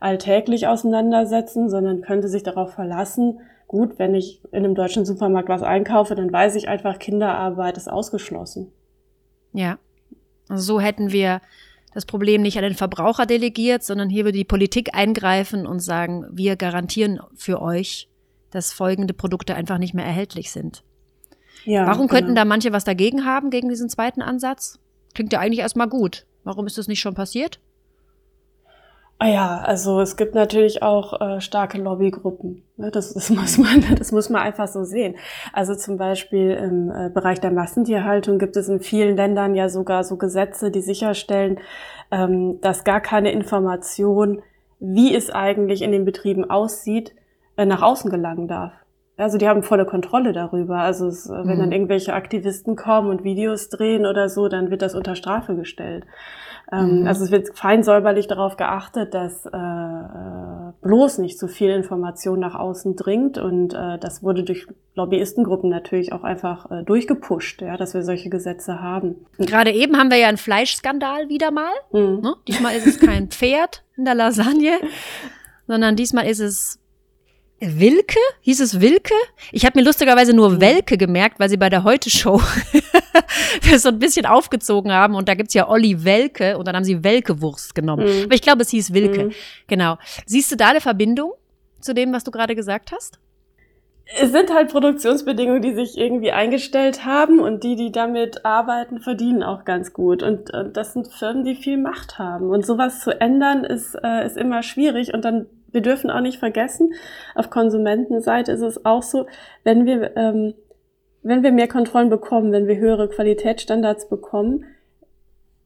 alltäglich 0.00 0.66
auseinandersetzen, 0.66 1.70
sondern 1.70 2.00
könnte 2.00 2.28
sich 2.28 2.42
darauf 2.42 2.72
verlassen, 2.74 3.38
gut, 3.68 4.00
wenn 4.00 4.16
ich 4.16 4.42
in 4.50 4.64
einem 4.64 4.74
deutschen 4.74 5.04
Supermarkt 5.04 5.48
was 5.48 5.62
einkaufe, 5.62 6.16
dann 6.16 6.32
weiß 6.32 6.56
ich 6.56 6.68
einfach, 6.68 6.98
Kinderarbeit 6.98 7.76
ist 7.76 7.88
ausgeschlossen. 7.88 8.72
Ja. 9.52 9.78
Also 10.48 10.64
so 10.64 10.80
hätten 10.80 11.12
wir 11.12 11.42
das 11.94 12.06
Problem 12.06 12.42
nicht 12.42 12.58
an 12.58 12.64
den 12.64 12.74
Verbraucher 12.74 13.24
delegiert, 13.24 13.84
sondern 13.84 14.10
hier 14.10 14.24
würde 14.24 14.38
die 14.38 14.44
Politik 14.44 14.96
eingreifen 14.96 15.64
und 15.64 15.78
sagen, 15.78 16.26
wir 16.32 16.56
garantieren 16.56 17.20
für 17.36 17.62
euch, 17.62 18.08
dass 18.54 18.72
folgende 18.72 19.14
Produkte 19.14 19.54
einfach 19.54 19.78
nicht 19.78 19.94
mehr 19.94 20.04
erhältlich 20.04 20.52
sind. 20.52 20.84
Ja, 21.64 21.86
Warum 21.86 22.08
könnten 22.08 22.28
genau. 22.28 22.42
da 22.42 22.44
manche 22.44 22.72
was 22.72 22.84
dagegen 22.84 23.24
haben, 23.24 23.50
gegen 23.50 23.68
diesen 23.68 23.88
zweiten 23.88 24.22
Ansatz? 24.22 24.78
Klingt 25.14 25.32
ja 25.32 25.40
eigentlich 25.40 25.60
erstmal 25.60 25.88
gut. 25.88 26.26
Warum 26.44 26.66
ist 26.66 26.78
das 26.78 26.88
nicht 26.88 27.00
schon 27.00 27.14
passiert? 27.14 27.58
Ah 29.18 29.28
ja, 29.28 29.58
also 29.58 30.00
es 30.00 30.16
gibt 30.16 30.34
natürlich 30.34 30.82
auch 30.82 31.20
äh, 31.20 31.40
starke 31.40 31.78
Lobbygruppen. 31.78 32.62
Ne? 32.76 32.90
Das, 32.90 33.14
das, 33.14 33.30
muss 33.30 33.58
man, 33.58 33.82
das 33.98 34.12
muss 34.12 34.28
man 34.28 34.42
einfach 34.42 34.68
so 34.68 34.84
sehen. 34.84 35.16
Also 35.52 35.74
zum 35.74 35.96
Beispiel 35.96 36.50
im 36.50 36.90
äh, 36.90 37.10
Bereich 37.10 37.40
der 37.40 37.52
Massentierhaltung 37.52 38.38
gibt 38.38 38.56
es 38.56 38.68
in 38.68 38.80
vielen 38.80 39.16
Ländern 39.16 39.54
ja 39.54 39.68
sogar 39.68 40.04
so 40.04 40.16
Gesetze, 40.16 40.70
die 40.70 40.82
sicherstellen, 40.82 41.58
ähm, 42.10 42.60
dass 42.60 42.84
gar 42.84 43.00
keine 43.00 43.32
Information, 43.32 44.42
wie 44.80 45.14
es 45.14 45.30
eigentlich 45.30 45.82
in 45.82 45.92
den 45.92 46.04
Betrieben 46.04 46.50
aussieht, 46.50 47.14
nach 47.56 47.82
außen 47.82 48.10
gelangen 48.10 48.48
darf. 48.48 48.72
Also 49.16 49.38
die 49.38 49.48
haben 49.48 49.62
volle 49.62 49.86
Kontrolle 49.86 50.32
darüber. 50.32 50.78
Also 50.78 51.06
es, 51.06 51.26
äh, 51.26 51.32
wenn 51.32 51.56
mhm. 51.56 51.60
dann 51.60 51.72
irgendwelche 51.72 52.14
Aktivisten 52.14 52.74
kommen 52.74 53.10
und 53.10 53.22
Videos 53.22 53.68
drehen 53.68 54.06
oder 54.06 54.28
so, 54.28 54.48
dann 54.48 54.70
wird 54.70 54.82
das 54.82 54.94
unter 54.94 55.14
Strafe 55.14 55.54
gestellt. 55.54 56.04
Ähm, 56.72 57.02
mhm. 57.02 57.06
Also 57.06 57.24
es 57.24 57.30
wird 57.30 57.56
fein 57.56 57.82
säuberlich 57.82 58.26
darauf 58.26 58.56
geachtet, 58.56 59.14
dass 59.14 59.46
äh, 59.46 59.50
äh, 59.56 60.72
bloß 60.82 61.18
nicht 61.18 61.38
zu 61.38 61.46
viel 61.46 61.70
Information 61.70 62.40
nach 62.40 62.54
außen 62.54 62.96
dringt 62.96 63.38
und 63.38 63.74
äh, 63.74 63.98
das 63.98 64.22
wurde 64.22 64.42
durch 64.42 64.66
Lobbyistengruppen 64.94 65.70
natürlich 65.70 66.12
auch 66.12 66.24
einfach 66.24 66.70
äh, 66.70 66.82
durchgepusht, 66.82 67.62
ja, 67.62 67.76
dass 67.76 67.94
wir 67.94 68.02
solche 68.02 68.30
Gesetze 68.30 68.80
haben. 68.80 69.26
Gerade 69.38 69.72
eben 69.72 69.96
haben 69.96 70.10
wir 70.10 70.18
ja 70.18 70.28
einen 70.28 70.38
Fleischskandal 70.38 71.28
wieder 71.28 71.50
mal. 71.50 71.72
Mhm. 71.92 72.20
Ne? 72.20 72.34
Diesmal 72.48 72.74
ist 72.74 72.86
es 72.86 72.98
kein 72.98 73.28
Pferd 73.28 73.84
in 73.96 74.04
der 74.04 74.14
Lasagne, 74.14 74.72
sondern 75.66 75.96
diesmal 75.96 76.26
ist 76.26 76.40
es 76.40 76.80
Wilke? 77.78 78.18
Hieß 78.40 78.60
es 78.60 78.80
Wilke? 78.80 79.14
Ich 79.52 79.64
habe 79.64 79.78
mir 79.78 79.84
lustigerweise 79.84 80.32
nur 80.32 80.50
mhm. 80.50 80.60
Welke 80.60 80.96
gemerkt, 80.96 81.38
weil 81.40 81.48
sie 81.48 81.56
bei 81.56 81.68
der 81.68 81.84
Heute-Show 81.84 82.40
das 83.70 83.82
so 83.82 83.88
ein 83.88 83.98
bisschen 83.98 84.26
aufgezogen 84.26 84.92
haben. 84.92 85.14
Und 85.14 85.28
da 85.28 85.34
gibt's 85.34 85.54
ja 85.54 85.68
Olli 85.68 86.04
Welke 86.04 86.58
und 86.58 86.66
dann 86.66 86.76
haben 86.76 86.84
sie 86.84 87.02
Welke-Wurst 87.02 87.74
genommen. 87.74 88.06
Mhm. 88.06 88.24
Aber 88.24 88.34
ich 88.34 88.42
glaube, 88.42 88.62
es 88.62 88.70
hieß 88.70 88.92
Wilke. 88.92 89.26
Mhm. 89.26 89.32
Genau. 89.66 89.98
Siehst 90.26 90.50
du 90.52 90.56
da 90.56 90.68
eine 90.68 90.80
Verbindung 90.80 91.32
zu 91.80 91.94
dem, 91.94 92.12
was 92.12 92.24
du 92.24 92.30
gerade 92.30 92.54
gesagt 92.54 92.92
hast? 92.92 93.18
Es 94.20 94.32
sind 94.32 94.52
halt 94.52 94.70
Produktionsbedingungen, 94.70 95.62
die 95.62 95.74
sich 95.74 95.96
irgendwie 95.96 96.30
eingestellt 96.30 97.06
haben 97.06 97.40
und 97.40 97.64
die, 97.64 97.74
die 97.74 97.90
damit 97.90 98.44
arbeiten, 98.44 99.00
verdienen 99.00 99.42
auch 99.42 99.64
ganz 99.64 99.94
gut. 99.94 100.22
Und, 100.22 100.52
und 100.52 100.76
das 100.76 100.92
sind 100.92 101.08
Firmen, 101.08 101.44
die 101.44 101.54
viel 101.54 101.78
Macht 101.78 102.18
haben. 102.18 102.50
Und 102.50 102.66
sowas 102.66 103.00
zu 103.00 103.18
ändern 103.18 103.64
ist, 103.64 103.94
äh, 104.02 104.26
ist 104.26 104.36
immer 104.36 104.62
schwierig. 104.62 105.14
Und 105.14 105.24
dann 105.24 105.46
wir 105.74 105.82
dürfen 105.82 106.10
auch 106.10 106.20
nicht 106.20 106.38
vergessen, 106.38 106.94
auf 107.34 107.50
Konsumentenseite 107.50 108.52
ist 108.52 108.62
es 108.62 108.84
auch 108.86 109.02
so, 109.02 109.26
wenn 109.64 109.84
wir, 109.84 110.16
ähm, 110.16 110.54
wenn 111.22 111.42
wir 111.42 111.52
mehr 111.52 111.68
Kontrollen 111.68 112.08
bekommen, 112.08 112.52
wenn 112.52 112.68
wir 112.68 112.76
höhere 112.76 113.08
Qualitätsstandards 113.08 114.08
bekommen, 114.08 114.64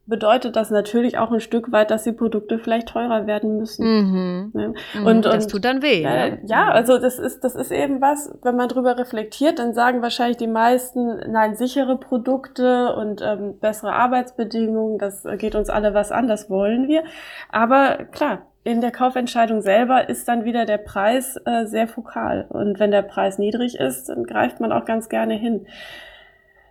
bedeutet 0.07 0.57
das 0.57 0.71
natürlich 0.71 1.19
auch 1.19 1.31
ein 1.31 1.41
Stück 1.41 1.71
weit, 1.71 1.91
dass 1.91 2.05
die 2.05 2.13
Produkte 2.13 2.59
vielleicht 2.59 2.89
teurer 2.89 3.27
werden 3.27 3.59
müssen. 3.59 3.85
Mhm. 3.85 4.53
Ja. 4.55 4.69
Mhm, 5.01 5.07
und, 5.07 5.25
das 5.27 5.47
tut 5.47 5.67
dann 5.67 5.83
weh. 5.83 6.03
Äh, 6.03 6.39
ja, 6.47 6.71
also 6.71 6.99
das 6.99 7.19
ist, 7.19 7.45
das 7.45 7.55
ist 7.55 7.71
eben 7.71 8.01
was, 8.01 8.33
wenn 8.43 8.57
man 8.57 8.69
drüber 8.69 8.97
reflektiert, 8.97 9.59
dann 9.59 9.75
sagen 9.75 10.01
wahrscheinlich 10.01 10.39
die 10.39 10.47
meisten, 10.47 11.31
nein, 11.31 11.57
sichere 11.57 11.99
Produkte 11.99 12.95
und 12.97 13.21
ähm, 13.21 13.59
bessere 13.61 13.93
Arbeitsbedingungen, 13.93 14.99
das 14.99 15.27
geht 15.37 15.55
uns 15.55 15.69
alle 15.69 15.93
was 15.93 16.11
an, 16.11 16.27
das 16.27 16.49
wollen 16.49 16.89
wir. 16.89 17.05
Aber 17.51 18.07
klar, 18.11 18.47
in 18.69 18.83
der 18.83 18.91
Kaufentscheidung 18.91 19.63
selber 19.63 20.11
ist 20.11 20.29
dann 20.29 20.45
wieder 20.45 20.67
der 20.67 20.77
Preis 20.77 21.41
äh, 21.47 21.65
sehr 21.65 21.89
fokal. 21.89 22.45
Und 22.51 22.79
wenn 22.79 22.91
der 22.91 23.01
Preis 23.01 23.39
niedrig 23.39 23.77
ist, 23.81 24.11
dann 24.11 24.25
greift 24.25 24.61
man 24.61 24.73
auch 24.73 24.85
ganz 24.85 25.09
gerne 25.09 25.33
hin. 25.33 25.67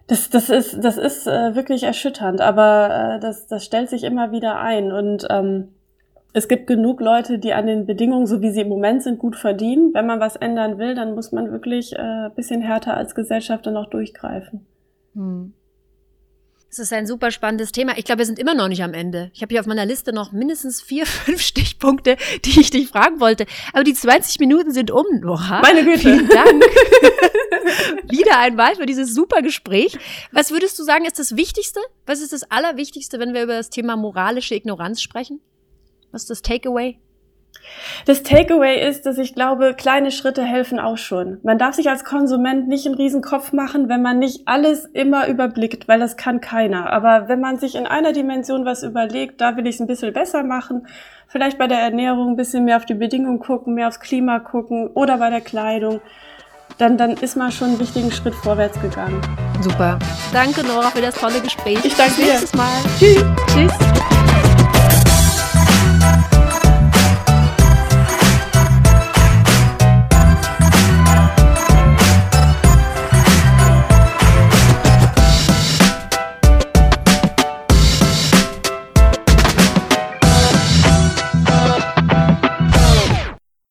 Das, 0.05 0.29
das 0.29 0.51
ist, 0.51 0.83
das 0.83 0.99
ist 0.99 1.25
äh, 1.25 1.55
wirklich 1.55 1.81
erschütternd, 1.81 2.39
aber 2.39 3.15
äh, 3.15 3.19
das, 3.19 3.47
das 3.47 3.65
stellt 3.65 3.89
sich 3.89 4.03
immer 4.03 4.31
wieder 4.31 4.60
ein. 4.60 4.91
Und 4.91 5.25
ähm, 5.31 5.69
es 6.33 6.47
gibt 6.47 6.67
genug 6.67 7.01
Leute, 7.01 7.39
die 7.39 7.53
an 7.53 7.65
den 7.65 7.88
Bedingungen, 7.88 8.27
so 8.27 8.41
wie 8.41 8.51
sie 8.51 8.62
im 8.62 8.69
Moment 8.69 9.01
sind, 9.01 9.17
gut 9.17 9.36
verdienen. 9.36 9.95
Wenn 9.95 10.05
man 10.05 10.19
was 10.19 10.36
ändern 10.36 10.77
will, 10.77 10.93
dann 10.93 11.15
muss 11.15 11.31
man 11.31 11.51
wirklich 11.51 11.97
äh, 11.97 12.29
bisschen 12.36 12.62
härter 12.62 12.95
als 12.95 13.15
Gesellschaft 13.15 13.65
dann 13.65 13.75
auch 13.75 13.89
durchgreifen. 13.89 14.67
Hm. 15.15 15.53
Das 16.69 16.80
ist 16.80 16.91
ein 16.91 17.08
super 17.08 17.32
spannendes 17.32 17.71
Thema. 17.71 17.97
Ich 17.97 18.03
glaube, 18.03 18.19
wir 18.19 18.25
sind 18.25 18.39
immer 18.39 18.53
noch 18.53 18.67
nicht 18.67 18.84
am 18.84 18.93
Ende. 18.93 19.32
Ich 19.34 19.41
habe 19.41 19.53
hier 19.53 19.62
auf 19.62 19.67
meiner 19.67 19.86
Liste 19.86 20.12
noch 20.12 20.34
mindestens 20.34 20.82
vier, 20.82 21.06
fünf 21.06 21.41
Stichpunkte, 21.41 22.17
die 22.43 22.60
ich 22.60 22.69
dich 22.71 22.89
fragen 22.89 23.19
wollte. 23.19 23.45
Aber 23.73 23.84
die 23.84 23.93
20 23.93 24.39
Minuten 24.39 24.71
sind 24.71 24.91
um, 24.91 25.06
Nora. 25.21 25.62
Meine 25.62 25.84
Güte. 25.84 25.99
Vielen 25.99 26.27
Dank. 26.27 26.63
Wieder 28.12 28.39
einmal 28.39 28.75
für 28.75 28.86
dieses 28.86 29.13
super 29.13 29.41
Gespräch. 29.41 29.97
Was 30.32 30.51
würdest 30.51 30.77
du 30.77 30.84
sagen, 30.84 31.06
ist 31.06 31.19
das 31.19 31.38
Wichtigste? 31.38 31.80
Was 32.06 32.21
ist 32.21 32.34
das 32.34 32.43
Allerwichtigste, 32.51 33.19
wenn 33.19 33.34
wir 33.34 33.43
über 33.43 33.56
das 33.56 33.69
Thema 33.69 33.95
moralische 33.95 34.56
Ignoranz 34.56 35.01
sprechen? 35.01 35.41
Was 36.12 36.23
ist 36.23 36.30
das 36.30 36.41
Takeaway? 36.41 36.99
Das 38.06 38.23
Takeaway 38.23 38.88
ist, 38.88 39.06
dass 39.06 39.17
ich 39.17 39.36
glaube, 39.36 39.73
kleine 39.75 40.12
Schritte 40.12 40.43
helfen 40.43 40.80
auch 40.80 40.97
schon. 40.97 41.39
Man 41.43 41.58
darf 41.58 41.75
sich 41.75 41.89
als 41.89 42.03
Konsument 42.03 42.67
nicht 42.67 42.86
einen 42.86 42.95
Riesenkopf 42.95 43.53
machen, 43.53 43.89
wenn 43.89 44.01
man 44.01 44.19
nicht 44.19 44.47
alles 44.47 44.86
immer 44.86 45.27
überblickt, 45.27 45.88
weil 45.88 45.99
das 45.99 46.17
kann 46.17 46.41
keiner. 46.41 46.91
Aber 46.91 47.27
wenn 47.27 47.39
man 47.39 47.58
sich 47.58 47.75
in 47.75 47.88
einer 47.88 48.13
Dimension 48.13 48.65
was 48.65 48.84
überlegt, 48.84 49.41
da 49.41 49.58
will 49.58 49.67
ich 49.67 49.75
es 49.75 49.82
ein 49.82 49.88
bisschen 49.88 50.13
besser 50.13 50.43
machen, 50.43 50.88
vielleicht 51.27 51.58
bei 51.58 51.67
der 51.67 51.80
Ernährung 51.80 52.30
ein 52.30 52.36
bisschen 52.38 52.65
mehr 52.65 52.77
auf 52.77 52.86
die 52.86 52.93
Bedingungen 52.93 53.39
gucken, 53.39 53.73
mehr 53.73 53.88
aufs 53.88 53.99
Klima 53.99 54.39
gucken 54.39 54.88
oder 54.93 55.17
bei 55.17 55.30
der 55.30 55.41
Kleidung, 55.41 56.01
dann, 56.77 56.97
dann 56.97 57.12
ist 57.12 57.36
man 57.36 57.51
schon 57.51 57.69
einen 57.69 57.80
wichtigen 57.80 58.12
Schritt 58.12 58.36
vorwärts 58.36 58.80
gegangen. 58.82 59.21
Super. 59.62 59.97
Danke, 60.32 60.63
Nora, 60.63 60.89
für 60.89 61.01
das 61.01 61.15
tolle 61.15 61.41
Gespräch. 61.41 61.84
Ich 61.84 61.95
danke 61.95 62.15
dir. 62.15 62.25
Bis 62.25 62.53
nächstes 62.53 62.53
Mal. 62.53 62.67
Tschüss. 62.99 63.23
Tschüss. 63.53 64.16